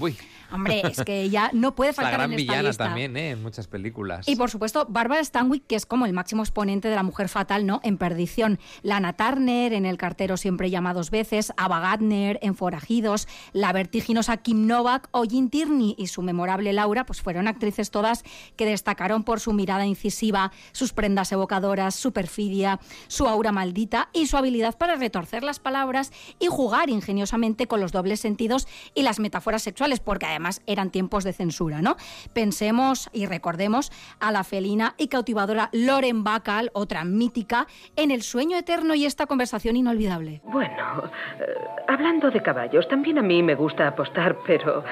Hombre, 0.51 0.81
es 0.85 1.03
que 1.03 1.21
ella 1.21 1.49
no 1.53 1.75
puede 1.75 1.93
faltar 1.93 2.13
la 2.13 2.17
gran 2.17 2.33
en 2.33 2.39
esta 2.39 2.53
villana 2.53 2.69
lista. 2.69 2.83
también, 2.85 3.17
¿eh? 3.17 3.31
En 3.31 3.43
muchas 3.43 3.67
películas. 3.67 4.27
Y 4.27 4.35
por 4.35 4.49
supuesto, 4.49 4.85
Barbara 4.89 5.23
Stanwyck, 5.23 5.67
que 5.67 5.75
es 5.75 5.85
como 5.85 6.05
el 6.05 6.13
máximo 6.13 6.43
exponente 6.43 6.87
de 6.87 6.95
la 6.95 7.03
mujer 7.03 7.27
fatal, 7.29 7.65
¿no? 7.65 7.81
En 7.83 7.97
Perdición. 7.97 8.59
Lana 8.81 9.13
Turner, 9.13 9.73
en 9.73 9.85
El 9.85 9.97
cartero 9.97 10.37
siempre 10.37 10.69
llama 10.69 10.93
dos 10.93 11.11
veces, 11.11 11.51
Ava 11.57 11.79
Gardner, 11.79 12.39
en 12.41 12.55
Forajidos, 12.55 13.27
la 13.53 13.73
vertiginosa 13.87 14.35
Kim 14.35 14.67
Novak 14.67 15.07
o 15.11 15.23
Jean 15.23 15.49
Tierney 15.49 15.95
y 15.97 16.07
su 16.07 16.21
memorable 16.21 16.73
Laura, 16.73 17.05
pues 17.05 17.21
fueron 17.21 17.47
actrices 17.47 17.89
todas 17.89 18.23
que 18.57 18.65
destacaron 18.65 19.23
por 19.23 19.39
su 19.39 19.53
mirada 19.53 19.85
incisiva, 19.85 20.51
sus 20.73 20.91
prendas 20.91 21.31
evocadoras, 21.31 21.95
su 21.95 22.11
perfidia, 22.11 22.81
su 23.07 23.27
aura 23.27 23.53
maldita 23.53 24.09
y 24.11 24.27
su 24.27 24.35
habilidad 24.35 24.77
para 24.77 24.95
retorcer 24.95 25.41
las 25.41 25.59
palabras 25.59 26.11
y 26.37 26.47
jugar 26.47 26.89
ingeniosamente 26.89 27.67
con 27.67 27.79
los 27.79 27.93
dobles 27.93 28.19
sentidos 28.19 28.67
y 28.93 29.03
las 29.03 29.21
metáforas 29.21 29.63
sexuales, 29.63 30.01
porque 30.01 30.25
además 30.25 30.61
eran 30.67 30.89
tiempos 30.89 31.23
de 31.23 31.31
censura, 31.31 31.81
¿no? 31.81 31.95
Pensemos 32.33 33.09
y 33.13 33.25
recordemos 33.25 33.93
a 34.19 34.33
la 34.33 34.43
felina 34.43 34.95
y 34.97 35.07
cautivadora 35.07 35.69
Loren 35.71 36.25
Bacall, 36.25 36.71
otra 36.73 37.05
mítica, 37.05 37.67
en 37.95 38.11
El 38.11 38.21
sueño 38.21 38.57
eterno 38.57 38.95
y 38.95 39.05
esta 39.05 39.27
conversación 39.27 39.77
inolvidable. 39.77 40.41
Bueno, 40.43 41.05
eh, 41.39 41.43
hablando 41.87 42.29
de 42.29 42.41
caballos, 42.43 42.85
también 42.89 43.17
a 43.17 43.21
mí 43.21 43.41
me 43.41 43.55
gusta 43.55 43.66
apostar, 43.87 44.37
pero 44.45 44.83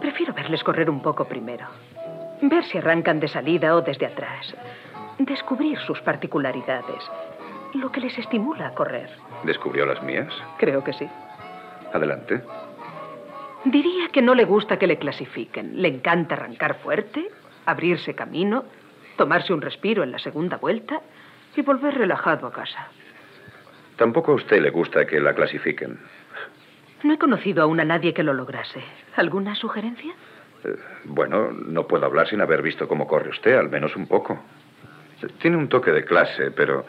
prefiero 0.00 0.32
verles 0.32 0.62
correr 0.62 0.90
un 0.90 1.00
poco 1.02 1.24
primero. 1.24 1.66
Ver 2.42 2.64
si 2.64 2.78
arrancan 2.78 3.20
de 3.20 3.28
salida 3.28 3.76
o 3.76 3.82
desde 3.82 4.06
atrás. 4.06 4.54
Descubrir 5.18 5.78
sus 5.78 6.00
particularidades. 6.00 7.02
Lo 7.74 7.90
que 7.90 8.00
les 8.00 8.18
estimula 8.18 8.68
a 8.68 8.74
correr. 8.74 9.08
¿Descubrió 9.44 9.86
las 9.86 10.02
mías? 10.02 10.32
Creo 10.58 10.82
que 10.82 10.92
sí. 10.92 11.08
Adelante. 11.92 12.42
Diría 13.64 14.08
que 14.12 14.22
no 14.22 14.34
le 14.34 14.44
gusta 14.44 14.78
que 14.78 14.86
le 14.86 14.98
clasifiquen. 14.98 15.80
Le 15.80 15.88
encanta 15.88 16.34
arrancar 16.34 16.78
fuerte, 16.80 17.28
abrirse 17.64 18.14
camino, 18.14 18.64
tomarse 19.16 19.52
un 19.52 19.62
respiro 19.62 20.02
en 20.02 20.10
la 20.10 20.18
segunda 20.18 20.56
vuelta 20.56 21.00
y 21.54 21.62
volver 21.62 21.94
relajado 21.94 22.46
a 22.46 22.52
casa. 22.52 22.88
Tampoco 23.96 24.32
a 24.32 24.34
usted 24.34 24.60
le 24.60 24.70
gusta 24.70 25.06
que 25.06 25.20
la 25.20 25.34
clasifiquen. 25.34 25.98
No 27.02 27.14
he 27.14 27.18
conocido 27.18 27.62
aún 27.62 27.80
a 27.80 27.84
nadie 27.84 28.14
que 28.14 28.22
lo 28.22 28.32
lograse. 28.32 28.80
¿Alguna 29.16 29.54
sugerencia? 29.54 30.12
Eh, 30.64 30.76
bueno, 31.04 31.50
no 31.50 31.86
puedo 31.86 32.06
hablar 32.06 32.28
sin 32.28 32.40
haber 32.40 32.62
visto 32.62 32.86
cómo 32.86 33.06
corre 33.06 33.30
usted, 33.30 33.56
al 33.56 33.68
menos 33.68 33.96
un 33.96 34.06
poco. 34.06 34.40
Tiene 35.38 35.56
un 35.56 35.68
toque 35.68 35.90
de 35.90 36.04
clase, 36.04 36.50
pero 36.50 36.84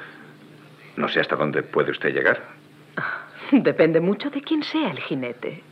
no 0.98 1.08
sé 1.08 1.20
hasta 1.20 1.36
dónde 1.36 1.64
puede 1.64 1.92
usted 1.92 2.14
llegar. 2.14 2.42
Depende 3.52 4.00
mucho 4.00 4.30
de 4.30 4.42
quién 4.42 4.64
sea 4.64 4.92
el 4.92 5.00
jinete. 5.00 5.64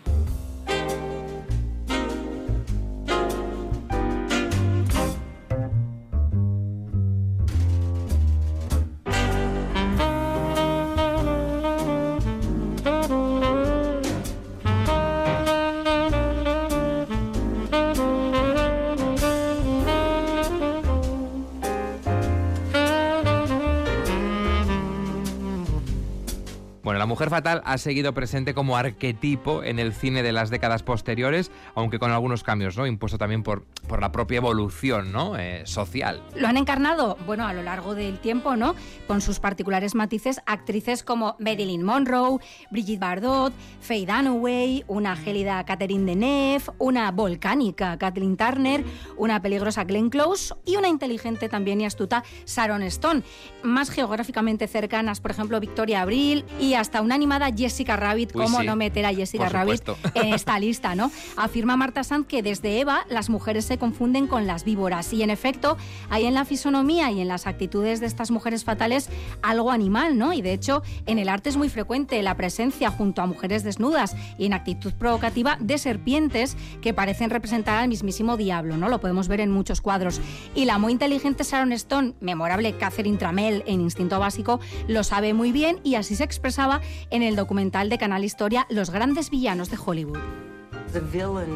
Fatal 27.31 27.61
ha 27.65 27.77
seguido 27.77 28.13
presente 28.13 28.53
como 28.53 28.77
arquetipo 28.77 29.63
en 29.63 29.79
el 29.79 29.93
cine 29.93 30.21
de 30.21 30.31
las 30.31 30.50
décadas 30.50 30.83
posteriores, 30.83 31.50
aunque 31.73 31.97
con 31.97 32.11
algunos 32.11 32.43
cambios, 32.43 32.77
¿no? 32.77 32.85
Impuesto 32.85 33.17
también 33.17 33.41
por, 33.41 33.63
por 33.88 34.01
la 34.01 34.11
propia 34.11 34.38
evolución, 34.38 35.11
¿no? 35.11 35.38
Eh, 35.38 35.63
social. 35.65 36.21
Lo 36.35 36.47
han 36.47 36.57
encarnado, 36.57 37.17
bueno, 37.25 37.47
a 37.47 37.53
lo 37.53 37.63
largo 37.63 37.95
del 37.95 38.19
tiempo, 38.19 38.55
¿no? 38.55 38.75
Con 39.07 39.21
sus 39.21 39.39
particulares 39.39 39.95
matices, 39.95 40.41
actrices 40.45 41.03
como 41.03 41.35
Marilyn 41.39 41.83
Monroe, 41.83 42.39
Brigitte 42.69 43.00
Bardot, 43.00 43.53
Faye 43.79 44.05
Dunaway, 44.05 44.83
una 44.88 45.15
gélida 45.15 45.63
Catherine 45.65 46.06
Deneuve, 46.06 46.65
una 46.77 47.10
volcánica 47.12 47.97
Kathleen 47.97 48.36
Turner, 48.38 48.84
una 49.17 49.41
peligrosa 49.41 49.86
Glenn 49.86 50.10
Close 50.10 50.53
y 50.65 50.75
una 50.75 50.89
inteligente 50.89 51.47
también 51.49 51.82
y 51.82 51.86
astuta 51.86 52.23
Sharon 52.45 52.84
Stone. 52.84 53.23
Más 53.63 53.89
geográficamente 53.89 54.67
cercanas, 54.67 55.21
por 55.21 55.32
ejemplo, 55.32 55.60
Victoria 55.60 56.01
Abril 56.01 56.43
y 56.60 56.73
hasta 56.73 57.01
una 57.01 57.17
animada 57.21 57.51
Jessica 57.55 57.95
Rabbit, 57.97 58.36
Uy, 58.36 58.43
cómo 58.43 58.62
sí, 58.62 58.65
no 58.65 58.75
meter 58.75 59.05
a 59.05 59.13
Jessica 59.13 59.43
por 59.43 59.53
Rabbit 59.53 59.86
supuesto. 59.86 60.19
en 60.19 60.34
esta 60.34 60.57
lista, 60.57 60.95
¿no? 60.95 61.12
Afirma 61.38 61.77
Marta 61.77 62.03
Sanz 62.03 62.25
que 62.25 62.41
desde 62.41 62.79
Eva 62.79 63.05
las 63.10 63.29
mujeres 63.29 63.65
se 63.65 63.77
confunden 63.77 64.25
con 64.25 64.47
las 64.47 64.63
víboras 64.65 65.13
y 65.13 65.21
en 65.21 65.29
efecto 65.29 65.77
hay 66.10 66.25
en 66.25 66.34
la 66.34 66.45
fisonomía 66.45 67.12
y 67.12 67.21
en 67.21 67.27
las 67.27 67.45
actitudes 67.45 67.99
de 67.99 68.07
estas 68.07 68.31
mujeres 68.31 68.63
fatales 68.63 69.07
algo 69.43 69.69
animal, 69.69 70.17
¿no? 70.17 70.34
Y 70.34 70.41
de 70.41 70.53
hecho 70.53 70.81
en 71.05 71.19
el 71.19 71.29
arte 71.29 71.49
es 71.49 71.57
muy 71.57 71.69
frecuente 71.69 72.19
la 72.23 72.36
presencia 72.36 72.89
junto 72.89 73.21
a 73.21 73.27
mujeres 73.27 73.63
desnudas 73.63 74.15
y 74.39 74.47
en 74.47 74.53
actitud 74.53 74.93
provocativa 74.93 75.57
de 75.60 75.77
serpientes 75.77 76.57
que 76.81 76.95
parecen 76.95 77.29
representar 77.29 77.77
al 77.77 77.88
mismísimo 77.88 78.36
diablo, 78.36 78.77
¿no? 78.77 78.89
Lo 78.89 78.99
podemos 78.99 79.27
ver 79.27 79.41
en 79.41 79.51
muchos 79.51 79.79
cuadros. 79.79 80.21
Y 80.55 80.65
la 80.65 80.79
muy 80.79 80.91
inteligente 80.91 81.43
Sharon 81.43 81.71
Stone, 81.73 82.13
memorable 82.19 82.75
Catherine 82.77 83.17
Tramell 83.17 83.63
en 83.67 83.81
Instinto 83.81 84.17
Básico, 84.17 84.60
lo 84.88 85.03
sabe 85.03 85.36
muy 85.36 85.51
bien 85.51 85.79
y 85.84 85.95
así 85.95 86.15
se 86.15 86.23
expresaba 86.23 86.81
en 87.12 87.24
el 87.24 87.36
documental 87.36 87.89
de 87.89 87.97
Canal 87.97 88.24
Historia 88.24 88.65
Los 88.69 88.89
grandes 88.89 89.30
villanos 89.30 89.69
de 89.69 89.78
Hollywood. 89.84 90.19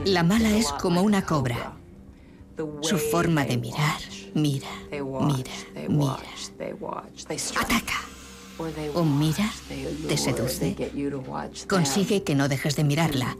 La 0.05 0.23
mala 0.23 0.55
es 0.55 0.67
como 0.73 1.01
una 1.01 1.25
cobra. 1.25 1.73
Su 2.81 2.97
forma 2.97 3.43
de 3.45 3.57
mirar, 3.57 3.99
mira, 4.33 4.67
mira, 4.91 5.51
mira. 5.89 6.17
Ataca. 7.59 7.95
O 8.93 9.03
mira, 9.03 9.51
te 10.07 10.15
seduce. 10.15 10.77
Consigue 11.67 12.23
que 12.23 12.35
no 12.35 12.47
dejes 12.47 12.77
de 12.77 12.85
mirarla. 12.85 13.35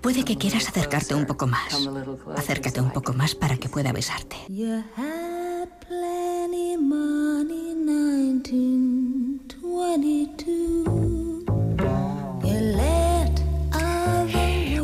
Puede 0.00 0.24
que 0.24 0.36
quieras 0.36 0.68
acercarte 0.68 1.16
un 1.16 1.26
poco 1.26 1.48
más. 1.48 1.74
Acércate 2.36 2.80
un 2.80 2.92
poco 2.92 3.12
más 3.12 3.34
para 3.34 3.56
que 3.56 3.68
pueda 3.68 3.92
besarte. 3.92 4.36
You 4.48 4.84
had 4.96 5.68
plenty 5.80 6.76
money 6.76 7.74
1922. 7.74 10.59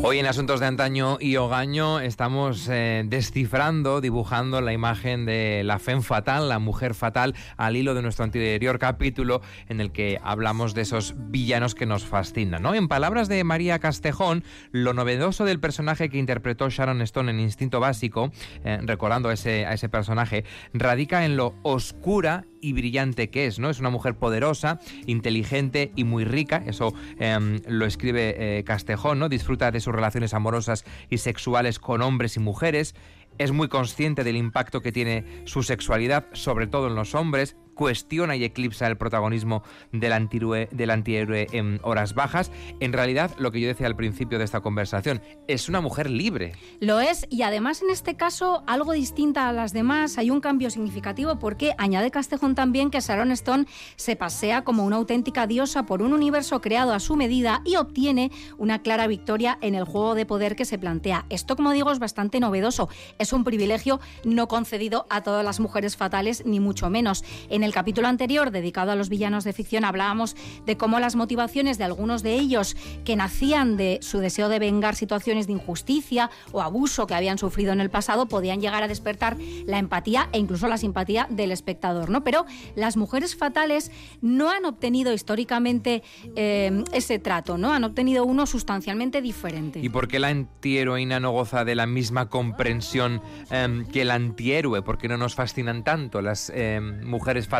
Hoy 0.09 0.19
en 0.19 0.25
Asuntos 0.25 0.61
de 0.61 0.67
Antaño 0.67 1.17
y 1.19 1.35
Ogaño 1.35 1.99
estamos 1.99 2.69
eh, 2.69 3.03
descifrando, 3.05 3.99
dibujando 3.99 4.61
la 4.61 4.71
imagen 4.71 5.25
de 5.25 5.63
la 5.65 5.79
femme 5.79 6.01
fatal, 6.01 6.47
la 6.47 6.59
mujer 6.59 6.93
fatal, 6.93 7.35
al 7.57 7.75
hilo 7.75 7.93
de 7.93 8.01
nuestro 8.01 8.23
anterior 8.23 8.79
capítulo 8.79 9.41
en 9.67 9.81
el 9.81 9.91
que 9.91 10.17
hablamos 10.23 10.73
de 10.73 10.83
esos 10.83 11.13
villanos 11.17 11.75
que 11.75 11.85
nos 11.85 12.05
fascinan. 12.05 12.61
¿no? 12.61 12.73
En 12.73 12.87
palabras 12.87 13.27
de 13.27 13.43
María 13.43 13.79
Castejón, 13.79 14.45
lo 14.71 14.93
novedoso 14.93 15.43
del 15.43 15.59
personaje 15.59 16.07
que 16.07 16.17
interpretó 16.17 16.69
Sharon 16.69 17.01
Stone 17.01 17.29
en 17.29 17.41
Instinto 17.41 17.81
Básico, 17.81 18.31
eh, 18.63 18.79
recordando 18.83 19.27
a 19.27 19.33
ese, 19.33 19.65
a 19.65 19.73
ese 19.73 19.89
personaje, 19.89 20.45
radica 20.71 21.25
en 21.25 21.35
lo 21.35 21.53
oscura 21.63 22.45
y 22.67 22.73
brillante 22.73 23.29
que 23.29 23.47
es, 23.47 23.59
¿no? 23.59 23.69
Es 23.69 23.79
una 23.79 23.89
mujer 23.89 24.15
poderosa, 24.15 24.79
inteligente 25.05 25.91
y 25.95 26.03
muy 26.03 26.25
rica, 26.25 26.63
eso 26.67 26.93
em, 27.17 27.61
lo 27.67 27.85
escribe 27.85 28.35
eh, 28.37 28.63
Castejón, 28.63 29.19
¿no? 29.19 29.29
Disfruta 29.29 29.71
de 29.71 29.79
sus 29.79 29.93
relaciones 29.93 30.33
amorosas 30.33 30.83
y 31.09 31.19
sexuales 31.19 31.79
con 31.79 32.01
hombres 32.01 32.35
y 32.35 32.39
mujeres, 32.39 32.93
es 33.37 33.51
muy 33.51 33.69
consciente 33.69 34.23
del 34.23 34.35
impacto 34.35 34.81
que 34.81 34.91
tiene 34.91 35.23
su 35.45 35.63
sexualidad, 35.63 36.25
sobre 36.33 36.67
todo 36.67 36.87
en 36.87 36.95
los 36.95 37.15
hombres, 37.15 37.55
cuestiona 37.77 38.35
y 38.35 38.43
eclipsa 38.43 38.87
el 38.87 38.97
protagonismo 38.97 39.63
del 39.93 40.11
antihéroe, 40.11 40.67
del 40.71 40.89
antihéroe 40.89 41.47
en 41.51 41.79
horas 41.83 42.13
bajas. 42.13 42.51
En 42.79 42.91
realidad, 42.91 43.31
lo 43.37 43.51
que 43.51 43.61
yo 43.61 43.67
decía 43.67 43.87
al 43.87 43.95
principio 43.95 44.37
de 44.37 44.43
esta 44.43 44.61
conversación, 44.61 45.21
es 45.47 45.69
una 45.69 45.79
mujer 45.79 46.09
libre. 46.09 46.53
Lo 46.81 46.99
es, 46.99 47.25
y 47.29 47.43
además 47.43 47.81
en 47.81 47.89
este 47.89 48.15
caso 48.15 48.63
algo 48.67 48.91
distinta 48.91 49.47
a 49.47 49.53
las 49.53 49.71
demás, 49.71 50.17
hay 50.17 50.29
un 50.29 50.41
cambio 50.41 50.69
significativo 50.69 51.39
porque 51.39 51.73
añade 51.77 52.11
Castejón 52.11 52.55
también 52.55 52.89
que 52.89 52.99
Sharon 52.99 53.31
Stone 53.31 53.65
se 53.95 54.15
pasea 54.15 54.63
como 54.63 54.83
una 54.83 54.97
auténtica 54.97 55.47
diosa 55.47 55.85
por 55.85 56.01
un 56.01 56.13
universo 56.13 56.59
creado 56.61 56.93
a 56.93 56.99
su 56.99 57.15
medida 57.15 57.61
y 57.63 57.75
obtiene 57.75 58.31
una 58.57 58.81
clara 58.81 59.07
victoria 59.07 59.57
en 59.61 59.75
el 59.75 59.83
juego 59.83 60.15
de 60.15 60.25
poder 60.25 60.55
que 60.55 60.65
se 60.65 60.79
plantea. 60.79 61.25
Esto, 61.29 61.55
como 61.55 61.71
digo, 61.71 61.91
es 61.91 61.99
bastante 61.99 62.39
novedoso. 62.39 62.89
Es 63.19 63.33
un 63.33 63.43
privilegio 63.43 63.99
no 64.25 64.47
concedido 64.47 65.05
a 65.09 65.21
todas 65.21 65.45
las 65.45 65.59
mujeres 65.59 65.95
fatales, 65.95 66.43
ni 66.45 66.59
mucho 66.59 66.89
menos. 66.89 67.23
Capítulo 67.73 68.07
anterior, 68.07 68.51
dedicado 68.51 68.91
a 68.91 68.95
los 68.95 69.09
villanos 69.09 69.43
de 69.43 69.53
ficción, 69.53 69.85
hablábamos 69.85 70.35
de 70.65 70.77
cómo 70.77 70.99
las 70.99 71.15
motivaciones 71.15 71.77
de 71.77 71.83
algunos 71.83 72.23
de 72.23 72.35
ellos, 72.35 72.75
que 73.05 73.15
nacían 73.15 73.77
de 73.77 73.99
su 74.01 74.19
deseo 74.19 74.49
de 74.49 74.59
vengar 74.59 74.95
situaciones 74.95 75.47
de 75.47 75.53
injusticia 75.53 76.29
o 76.51 76.61
abuso 76.61 77.07
que 77.07 77.15
habían 77.15 77.37
sufrido 77.37 77.73
en 77.73 77.81
el 77.81 77.89
pasado, 77.89 78.27
podían 78.27 78.61
llegar 78.61 78.83
a 78.83 78.87
despertar 78.87 79.37
la 79.65 79.79
empatía 79.79 80.29
e 80.31 80.39
incluso 80.39 80.67
la 80.67 80.77
simpatía 80.77 81.27
del 81.29 81.51
espectador. 81.51 82.09
¿no? 82.09 82.23
Pero 82.23 82.45
las 82.75 82.97
mujeres 82.97 83.35
fatales 83.35 83.91
no 84.21 84.49
han 84.49 84.65
obtenido 84.65 85.13
históricamente 85.13 86.03
eh, 86.35 86.83
ese 86.93 87.19
trato, 87.19 87.57
¿no? 87.57 87.73
han 87.73 87.83
obtenido 87.83 88.25
uno 88.25 88.45
sustancialmente 88.45 89.21
diferente. 89.21 89.79
¿Y 89.79 89.89
por 89.89 90.07
qué 90.07 90.19
la 90.19 90.29
antiheroína 90.29 91.19
no 91.19 91.31
goza 91.31 91.65
de 91.65 91.75
la 91.75 91.85
misma 91.85 92.29
comprensión 92.29 93.21
em, 93.49 93.85
que 93.87 94.01
el 94.03 94.11
antihéroe? 94.11 94.81
¿Por 94.81 94.97
qué 94.97 95.07
no 95.07 95.17
nos 95.17 95.35
fascinan 95.35 95.83
tanto 95.83 96.21
las 96.21 96.49
em, 96.49 97.03
mujeres 97.05 97.47
fatales 97.47 97.56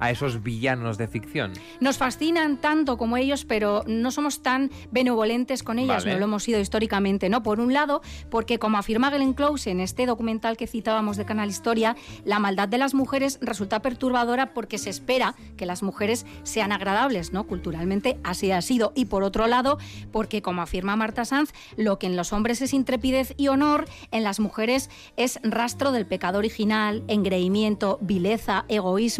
a 0.00 0.10
esos 0.10 0.42
villanos 0.42 0.98
de 0.98 1.08
ficción? 1.08 1.52
Nos 1.80 1.98
fascinan 1.98 2.58
tanto 2.58 2.96
como 2.96 3.16
ellos, 3.16 3.44
pero 3.44 3.84
no 3.86 4.10
somos 4.10 4.42
tan 4.42 4.70
benevolentes 4.90 5.62
con 5.62 5.78
ellas, 5.78 6.04
Vale. 6.04 6.12
no 6.14 6.18
lo 6.20 6.24
hemos 6.26 6.42
sido 6.42 6.60
históricamente, 6.60 7.28
¿no? 7.28 7.42
Por 7.42 7.60
un 7.60 7.72
lado, 7.72 8.02
porque 8.30 8.58
como 8.58 8.78
afirma 8.78 9.10
Glenn 9.10 9.34
Close 9.34 9.70
en 9.70 9.80
este 9.80 10.06
documental 10.06 10.56
que 10.56 10.66
citábamos 10.66 11.16
de 11.16 11.24
Canal 11.24 11.48
Historia, 11.48 11.96
la 12.24 12.38
maldad 12.38 12.68
de 12.68 12.78
las 12.78 12.94
mujeres 12.94 13.38
resulta 13.42 13.82
perturbadora 13.82 14.54
porque 14.54 14.78
se 14.78 14.90
espera 14.90 15.34
que 15.56 15.66
las 15.66 15.82
mujeres 15.82 16.26
sean 16.42 16.72
agradables, 16.72 17.32
¿no? 17.32 17.46
Culturalmente 17.46 18.18
así 18.24 18.50
ha 18.50 18.62
sido. 18.62 18.92
Y 18.94 19.06
por 19.06 19.22
otro 19.22 19.46
lado, 19.46 19.78
porque 20.12 20.42
como 20.42 20.62
afirma 20.62 20.96
Marta 20.96 21.24
Sanz, 21.24 21.52
lo 21.76 21.98
que 21.98 22.06
en 22.06 22.16
los 22.16 22.32
hombres 22.32 22.62
es 22.62 22.72
intrepidez 22.72 23.34
y 23.36 23.48
honor, 23.48 23.86
en 24.10 24.24
las 24.24 24.40
mujeres 24.40 24.90
es 25.16 25.40
rastro 25.42 25.92
del 25.92 26.06
pecado 26.06 26.38
original, 26.38 27.02
engreimiento, 27.08 27.98
vileza, 28.00 28.64
egoísmo, 28.68 29.17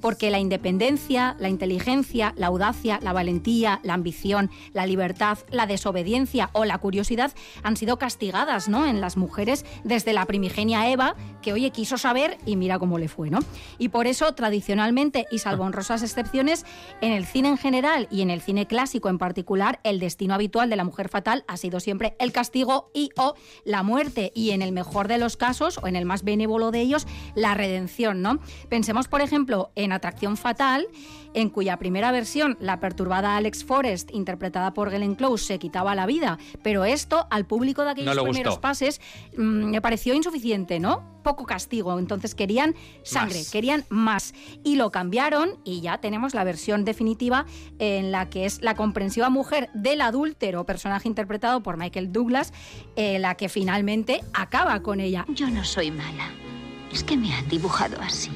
porque 0.00 0.30
la 0.30 0.38
independencia, 0.38 1.36
la 1.38 1.48
inteligencia, 1.48 2.34
la 2.36 2.48
audacia, 2.48 2.98
la 3.02 3.12
valentía, 3.12 3.80
la 3.82 3.94
ambición, 3.94 4.50
la 4.72 4.86
libertad, 4.86 5.38
la 5.50 5.66
desobediencia 5.66 6.50
o 6.52 6.64
la 6.64 6.78
curiosidad 6.78 7.32
han 7.62 7.76
sido 7.76 7.98
castigadas 7.98 8.68
¿no? 8.68 8.86
en 8.86 9.00
las 9.00 9.16
mujeres 9.16 9.64
desde 9.84 10.12
la 10.12 10.24
primigenia 10.26 10.90
Eva, 10.90 11.14
que 11.42 11.52
oye 11.52 11.70
quiso 11.70 11.98
saber 11.98 12.38
y 12.46 12.56
mira 12.56 12.78
cómo 12.78 12.98
le 12.98 13.08
fue. 13.08 13.30
¿no? 13.30 13.38
Y 13.78 13.88
por 13.88 14.06
eso, 14.06 14.32
tradicionalmente, 14.34 15.26
y 15.30 15.38
salvo 15.38 15.64
honrosas 15.64 16.02
excepciones, 16.02 16.64
en 17.00 17.12
el 17.12 17.26
cine 17.26 17.48
en 17.48 17.58
general 17.58 18.08
y 18.10 18.22
en 18.22 18.30
el 18.30 18.40
cine 18.40 18.66
clásico 18.66 19.08
en 19.08 19.18
particular, 19.18 19.80
el 19.84 20.00
destino 20.00 20.34
habitual 20.34 20.70
de 20.70 20.76
la 20.76 20.84
mujer 20.84 21.08
fatal 21.08 21.44
ha 21.46 21.56
sido 21.56 21.80
siempre 21.80 22.16
el 22.18 22.32
castigo 22.32 22.90
y 22.94 23.10
o 23.16 23.34
la 23.64 23.82
muerte. 23.82 24.32
Y 24.34 24.50
en 24.50 24.62
el 24.62 24.72
mejor 24.72 25.08
de 25.08 25.18
los 25.18 25.36
casos, 25.36 25.78
o 25.82 25.86
en 25.86 25.96
el 25.96 26.04
más 26.04 26.24
benévolo 26.24 26.70
de 26.70 26.80
ellos, 26.80 27.06
la 27.34 27.54
redención. 27.54 28.22
¿no? 28.22 28.40
Pensemos, 28.68 29.08
por 29.08 29.20
ejemplo, 29.20 29.35
en 29.74 29.92
Atracción 29.92 30.36
Fatal, 30.36 30.86
en 31.34 31.50
cuya 31.50 31.76
primera 31.76 32.10
versión 32.12 32.56
la 32.60 32.80
perturbada 32.80 33.36
Alex 33.36 33.64
Forrest, 33.64 34.10
interpretada 34.14 34.72
por 34.72 34.90
Glenn 34.90 35.14
Close, 35.14 35.44
se 35.44 35.58
quitaba 35.58 35.94
la 35.94 36.06
vida. 36.06 36.38
Pero 36.62 36.84
esto, 36.86 37.26
al 37.30 37.44
público 37.44 37.84
de 37.84 37.90
aquellos 37.90 38.16
No 38.16 38.22
primeros 38.24 38.54
gustó. 38.54 38.60
pases, 38.62 39.00
mm, 39.36 39.70
me 39.70 39.82
pareció 39.82 40.14
insuficiente, 40.14 40.80
¿no? 40.80 41.04
Poco 41.22 41.44
castigo. 41.44 41.98
Entonces 41.98 42.34
querían 42.34 42.74
sangre, 43.02 43.40
Más. 43.40 43.50
querían 43.50 43.84
más. 43.90 44.32
Y 44.64 44.76
lo 44.76 44.90
cambiaron 44.90 45.58
y 45.64 45.80
ya 45.82 45.98
tenemos 45.98 46.32
la 46.34 46.44
versión 46.44 46.84
definitiva 46.86 47.44
en 47.78 48.12
la 48.12 48.30
que 48.30 48.46
es 48.46 48.62
la 48.62 48.74
comprensiva 48.74 49.28
mujer 49.28 49.68
del 49.74 50.00
adúltero, 50.00 50.64
personaje 50.64 51.06
interpretado 51.08 51.62
por 51.62 51.76
Michael 51.76 52.12
Douglas, 52.12 52.52
eh, 52.96 53.18
la 53.18 53.34
que 53.34 53.48
finalmente 53.50 54.22
acaba 54.32 54.80
con 54.82 55.00
ella. 55.00 55.26
Yo 55.28 55.50
no 55.50 55.64
soy 55.64 55.90
mala. 55.90 56.30
Es 56.92 57.04
que 57.04 57.16
me 57.16 57.34
han 57.34 57.46
dibujado 57.48 58.00
así. 58.00 58.30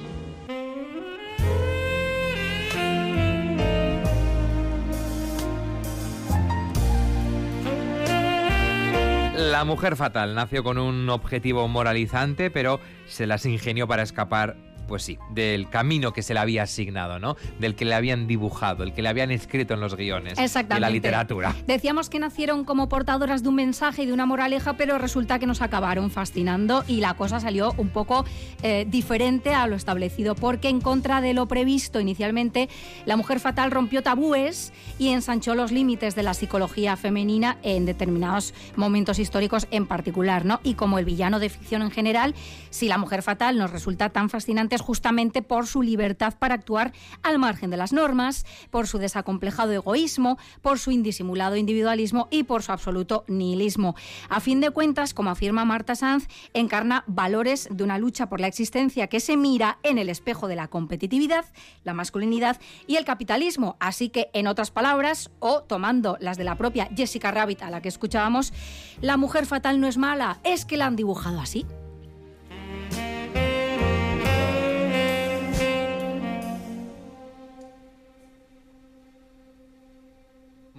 La 9.50 9.64
mujer 9.64 9.96
fatal 9.96 10.36
nació 10.36 10.62
con 10.62 10.78
un 10.78 11.08
objetivo 11.10 11.66
moralizante, 11.66 12.52
pero 12.52 12.78
se 13.08 13.26
las 13.26 13.46
ingenió 13.46 13.88
para 13.88 14.04
escapar, 14.04 14.56
pues 14.90 15.04
sí, 15.04 15.18
del 15.30 15.70
camino 15.70 16.12
que 16.12 16.20
se 16.24 16.34
le 16.34 16.40
había 16.40 16.64
asignado, 16.64 17.20
¿no? 17.20 17.36
Del 17.60 17.76
que 17.76 17.84
le 17.84 17.94
habían 17.94 18.26
dibujado, 18.26 18.82
el 18.82 18.92
que 18.92 19.02
le 19.02 19.08
habían 19.08 19.30
escrito 19.30 19.74
en 19.74 19.78
los 19.78 19.94
guiones 19.94 20.36
de 20.36 20.42
Exactamente. 20.42 20.80
la 20.80 20.90
literatura. 20.90 21.54
Decíamos 21.64 22.10
que 22.10 22.18
nacieron 22.18 22.64
como 22.64 22.88
portadoras 22.88 23.44
de 23.44 23.50
un 23.50 23.54
mensaje 23.54 24.02
y 24.02 24.06
de 24.06 24.12
una 24.12 24.26
moraleja, 24.26 24.72
pero 24.72 24.98
resulta 24.98 25.38
que 25.38 25.46
nos 25.46 25.62
acabaron 25.62 26.10
fascinando 26.10 26.82
y 26.88 26.96
la 26.96 27.14
cosa 27.14 27.38
salió 27.38 27.72
un 27.76 27.90
poco 27.90 28.24
eh, 28.64 28.84
diferente 28.88 29.54
a 29.54 29.68
lo 29.68 29.76
establecido, 29.76 30.34
porque 30.34 30.68
en 30.68 30.80
contra 30.80 31.20
de 31.20 31.34
lo 31.34 31.46
previsto 31.46 32.00
inicialmente, 32.00 32.68
la 33.06 33.16
mujer 33.16 33.38
fatal 33.38 33.70
rompió 33.70 34.02
tabúes 34.02 34.72
y 34.98 35.10
ensanchó 35.10 35.54
los 35.54 35.70
límites 35.70 36.16
de 36.16 36.24
la 36.24 36.34
psicología 36.34 36.96
femenina 36.96 37.58
en 37.62 37.86
determinados 37.86 38.54
momentos 38.74 39.20
históricos 39.20 39.68
en 39.70 39.86
particular, 39.86 40.44
¿no? 40.44 40.58
Y 40.64 40.74
como 40.74 40.98
el 40.98 41.04
villano 41.04 41.38
de 41.38 41.48
ficción 41.48 41.82
en 41.82 41.92
general, 41.92 42.34
si 42.70 42.88
la 42.88 42.98
mujer 42.98 43.22
fatal 43.22 43.56
nos 43.56 43.70
resulta 43.70 44.08
tan 44.08 44.30
fascinante 44.30 44.79
justamente 44.80 45.42
por 45.42 45.66
su 45.66 45.82
libertad 45.82 46.34
para 46.38 46.54
actuar 46.54 46.92
al 47.22 47.38
margen 47.38 47.70
de 47.70 47.76
las 47.76 47.92
normas, 47.92 48.44
por 48.70 48.86
su 48.86 48.98
desacomplejado 48.98 49.72
egoísmo, 49.72 50.38
por 50.62 50.78
su 50.78 50.90
indisimulado 50.90 51.56
individualismo 51.56 52.28
y 52.30 52.44
por 52.44 52.62
su 52.62 52.72
absoluto 52.72 53.24
nihilismo. 53.28 53.94
A 54.28 54.40
fin 54.40 54.60
de 54.60 54.70
cuentas, 54.70 55.14
como 55.14 55.30
afirma 55.30 55.64
Marta 55.64 55.94
Sanz, 55.94 56.26
encarna 56.54 57.04
valores 57.06 57.68
de 57.70 57.84
una 57.84 57.98
lucha 57.98 58.28
por 58.28 58.40
la 58.40 58.46
existencia 58.46 59.06
que 59.06 59.20
se 59.20 59.36
mira 59.36 59.78
en 59.82 59.98
el 59.98 60.08
espejo 60.08 60.48
de 60.48 60.56
la 60.56 60.68
competitividad, 60.68 61.44
la 61.84 61.94
masculinidad 61.94 62.60
y 62.86 62.96
el 62.96 63.04
capitalismo. 63.04 63.76
Así 63.80 64.08
que, 64.08 64.30
en 64.32 64.46
otras 64.46 64.70
palabras, 64.70 65.30
o 65.38 65.62
tomando 65.62 66.16
las 66.20 66.36
de 66.36 66.44
la 66.44 66.56
propia 66.56 66.88
Jessica 66.96 67.30
Rabbit 67.30 67.62
a 67.62 67.70
la 67.70 67.82
que 67.82 67.88
escuchábamos, 67.88 68.52
la 69.00 69.16
mujer 69.16 69.46
fatal 69.46 69.80
no 69.80 69.86
es 69.86 69.98
mala, 69.98 70.40
es 70.44 70.64
que 70.64 70.76
la 70.76 70.86
han 70.86 70.96
dibujado 70.96 71.40
así. 71.40 71.66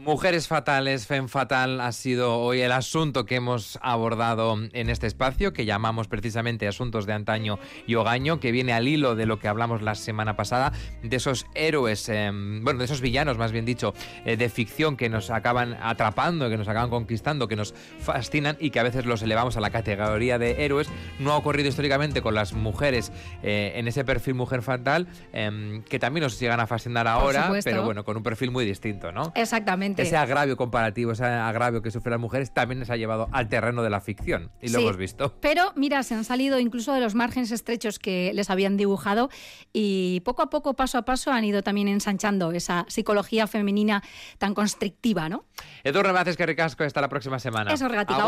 Mujeres 0.03 0.47
fatales, 0.47 1.05
Femme 1.05 1.27
Fatal 1.27 1.79
ha 1.79 1.91
sido 1.91 2.39
hoy 2.39 2.61
el 2.61 2.71
asunto 2.71 3.27
que 3.27 3.35
hemos 3.35 3.77
abordado 3.83 4.57
en 4.73 4.89
este 4.89 5.05
espacio, 5.05 5.53
que 5.53 5.63
llamamos 5.65 6.07
precisamente 6.07 6.67
Asuntos 6.67 7.05
de 7.05 7.13
Antaño 7.13 7.59
y 7.85 7.93
Ogaño, 7.93 8.39
que 8.39 8.51
viene 8.51 8.73
al 8.73 8.87
hilo 8.87 9.15
de 9.15 9.27
lo 9.27 9.37
que 9.37 9.47
hablamos 9.47 9.83
la 9.83 9.93
semana 9.93 10.35
pasada, 10.35 10.73
de 11.03 11.15
esos 11.15 11.45
héroes, 11.53 12.09
eh, 12.09 12.31
bueno, 12.33 12.79
de 12.79 12.85
esos 12.85 12.99
villanos, 12.99 13.37
más 13.37 13.51
bien 13.51 13.63
dicho, 13.63 13.93
eh, 14.25 14.37
de 14.37 14.49
ficción 14.49 14.97
que 14.97 15.07
nos 15.07 15.29
acaban 15.29 15.77
atrapando, 15.79 16.49
que 16.49 16.57
nos 16.57 16.67
acaban 16.67 16.89
conquistando, 16.89 17.47
que 17.47 17.55
nos 17.55 17.75
fascinan 17.99 18.57
y 18.59 18.71
que 18.71 18.79
a 18.79 18.83
veces 18.83 19.05
los 19.05 19.21
elevamos 19.21 19.55
a 19.55 19.61
la 19.61 19.69
categoría 19.69 20.39
de 20.39 20.65
héroes. 20.65 20.89
No 21.19 21.33
ha 21.33 21.37
ocurrido 21.37 21.69
históricamente 21.69 22.23
con 22.23 22.33
las 22.33 22.53
mujeres 22.53 23.11
eh, 23.43 23.73
en 23.75 23.87
ese 23.87 24.03
perfil 24.03 24.33
mujer 24.33 24.63
fatal, 24.63 25.05
eh, 25.31 25.83
que 25.87 25.99
también 25.99 26.23
nos 26.23 26.39
llegan 26.39 26.59
a 26.59 26.65
fascinar 26.65 27.07
ahora, 27.07 27.51
pero 27.63 27.83
bueno, 27.83 28.03
con 28.03 28.17
un 28.17 28.23
perfil 28.23 28.49
muy 28.49 28.65
distinto, 28.65 29.11
¿no? 29.11 29.31
Exactamente. 29.35 29.90
Ese 29.97 30.17
agravio 30.17 30.58
comparativo, 30.58 31.12
ese 31.12 31.25
agravio 31.25 31.82
que 31.82 31.91
sufren 31.91 32.12
las 32.12 32.19
mujeres 32.19 32.54
también 32.54 32.80
les 32.80 32.89
ha 32.89 32.97
llevado 32.97 33.27
al 33.32 33.47
terreno 33.49 33.84
de 33.84 33.89
la 33.89 34.01
ficción. 34.01 34.51
Y 34.62 34.69
lo 34.69 34.80
Sí, 34.80 34.84
hemos 34.84 34.97
visto. 34.97 35.34
Pero 35.41 35.73
mira, 35.75 36.04
se 36.04 36.15
han 36.15 36.23
salido 36.23 36.60
incluso 36.60 36.93
de 36.93 37.01
los 37.01 37.15
márgenes 37.15 37.51
estrechos 37.51 37.99
que 37.99 38.32
les 38.34 38.49
habían 38.49 38.77
dibujado 38.77 39.30
y 39.73 40.21
poco 40.25 40.41
a 40.41 40.49
poco, 40.49 40.73
paso 40.75 40.97
a 40.97 41.06
paso, 41.06 41.32
han 41.32 41.43
ido 41.43 41.63
también 41.63 41.88
ensanchando 41.88 42.51
esa 42.51 42.86
psicología 42.88 43.47
femenina 43.47 44.04
tan 44.38 44.54
constrictiva, 44.54 45.30
¿no? 45.30 45.45
Edu 45.84 46.01
Rebaces, 46.04 46.38
que 46.38 46.45
ricasco. 46.45 46.84
Hasta 46.84 47.01
la 47.01 47.10
próxima 47.10 47.39
semana. 47.39 47.73
Eso, 47.73 47.88
regatica. 47.88 48.23